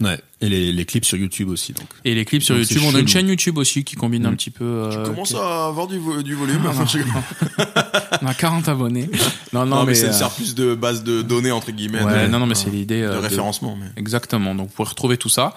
Ouais. 0.00 0.18
Et 0.40 0.48
les, 0.48 0.72
les 0.72 0.84
clips 0.84 1.04
sur 1.04 1.16
YouTube 1.16 1.48
aussi. 1.50 1.72
Donc. 1.72 1.86
et 2.04 2.16
les 2.16 2.24
clips 2.24 2.42
sur 2.42 2.56
Donc, 2.56 2.64
c'est 2.64 2.74
YouTube 2.74 2.90
on 2.92 2.96
a 2.96 2.98
une 3.00 3.06
chaîne 3.06 3.28
YouTube 3.28 3.58
aussi 3.58 3.84
qui 3.84 3.94
combine 3.94 4.26
un 4.26 4.30
Mhm. 4.30 4.36
petit 4.36 4.50
peu 4.50 4.64
euh, 4.64 4.90
Tu 5.04 5.10
commences 5.10 5.28
qui- 5.28 5.36
à 5.36 5.66
avoir 5.66 5.86
du, 5.86 5.98
vo- 5.98 6.20
du 6.22 6.34
volume. 6.34 6.62
Ah, 6.66 6.72
non. 6.74 6.84
on 8.22 8.26
a 8.26 8.34
40 8.34 8.68
abonnés 8.68 9.08
non 9.52 9.60
non, 9.64 9.76
Non, 9.76 9.80
mais, 9.82 9.88
mais, 9.88 9.94
ça 9.94 10.06
euh, 10.08 10.12
sert 10.12 10.30
plus 10.30 10.56
de 10.56 10.74
base 10.74 11.04
de 11.04 11.22
données 11.22 11.52
entre 11.52 11.70
guillemets. 11.70 12.02
ouais, 12.02 12.26
de, 12.26 12.32
non 12.32 12.40
non 12.40 12.46
mais 12.46 12.56
c'est 12.56 12.70
l'idée 12.70 13.02
de 13.02 13.06
euh, 13.06 13.14
de- 13.16 13.18
référencement. 13.18 13.76
Mais... 13.78 13.86
Exactement. 13.96 14.56
Donc 14.56 14.68
vous 14.68 14.74
pouvez 14.74 14.88
retrouver 14.88 15.16
tout 15.16 15.28
ça. 15.28 15.54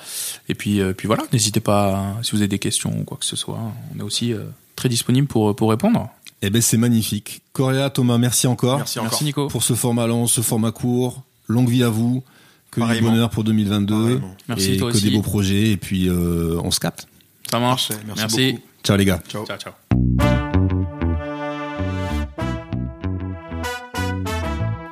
Et 0.49 0.53
puis, 0.53 0.81
euh, 0.81 0.93
puis 0.93 1.07
voilà, 1.07 1.23
n'hésitez 1.33 1.59
pas, 1.61 2.13
si 2.21 2.31
vous 2.33 2.37
avez 2.37 2.47
des 2.47 2.59
questions 2.59 2.95
ou 2.99 3.03
quoi 3.03 3.17
que 3.17 3.25
ce 3.25 3.35
soit, 3.35 3.57
on 3.95 3.99
est 3.99 4.03
aussi 4.03 4.33
euh, 4.33 4.43
très 4.75 4.89
disponible 4.89 5.27
pour, 5.27 5.55
pour 5.55 5.71
répondre. 5.71 6.09
Eh 6.45 6.51
ben 6.51 6.61
c'est 6.61 6.77
magnifique. 6.77 7.41
Coria, 7.53 7.89
Thomas, 7.89 8.19
merci 8.19 8.45
encore 8.45 8.77
Merci 8.77 8.99
encore. 8.99 9.11
Merci 9.13 9.23
Nico. 9.23 9.47
pour 9.47 9.63
ce 9.63 9.73
format 9.73 10.05
long, 10.05 10.27
ce 10.27 10.41
format 10.41 10.71
court. 10.71 11.23
Longue 11.47 11.69
vie 11.69 11.81
à 11.81 11.89
vous. 11.89 12.23
Que 12.69 12.81
du 12.93 13.01
bonheur 13.01 13.31
pour 13.31 13.43
2022. 13.43 13.95
Pareillement. 13.95 14.35
Merci 14.47 14.73
et 14.73 14.77
toi 14.77 14.91
que 14.91 14.95
aussi. 14.95 15.09
des 15.09 15.15
beaux 15.15 15.23
projets. 15.23 15.71
Et 15.71 15.77
puis 15.77 16.07
euh, 16.07 16.61
on 16.63 16.69
se 16.69 16.79
capte. 16.79 17.07
Ça 17.49 17.59
marche. 17.59 17.89
Merci 18.15 18.51
beaucoup. 18.51 18.63
Ciao 18.83 18.95
les 18.95 19.05
gars. 19.05 19.23
Ciao. 19.27 19.43
Ciao, 19.43 19.57
ciao. 19.57 19.73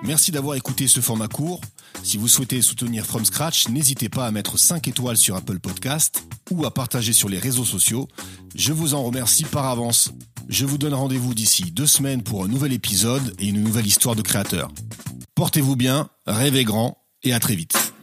Merci 0.03 0.31
d'avoir 0.31 0.55
écouté 0.55 0.87
ce 0.87 1.01
format 1.01 1.27
court. 1.27 1.61
Si 2.01 2.17
vous 2.17 2.27
souhaitez 2.27 2.63
soutenir 2.63 3.05
From 3.05 3.23
Scratch, 3.25 3.69
n'hésitez 3.69 4.09
pas 4.09 4.25
à 4.25 4.31
mettre 4.31 4.57
5 4.57 4.87
étoiles 4.87 5.17
sur 5.17 5.35
Apple 5.35 5.59
Podcast 5.59 6.23
ou 6.49 6.65
à 6.65 6.73
partager 6.73 7.13
sur 7.13 7.29
les 7.29 7.37
réseaux 7.37 7.63
sociaux. 7.63 8.07
Je 8.55 8.73
vous 8.73 8.95
en 8.95 9.03
remercie 9.03 9.43
par 9.43 9.67
avance. 9.67 10.11
Je 10.49 10.65
vous 10.65 10.77
donne 10.77 10.93
rendez-vous 10.93 11.33
d'ici 11.33 11.71
deux 11.71 11.87
semaines 11.87 12.21
pour 12.21 12.43
un 12.43 12.47
nouvel 12.47 12.73
épisode 12.73 13.33
et 13.39 13.47
une 13.47 13.63
nouvelle 13.63 13.87
histoire 13.87 14.15
de 14.15 14.21
créateur. 14.21 14.71
Portez-vous 15.35 15.75
bien, 15.75 16.09
rêvez 16.27 16.63
grand 16.63 16.97
et 17.23 17.33
à 17.33 17.39
très 17.39 17.55
vite. 17.55 17.93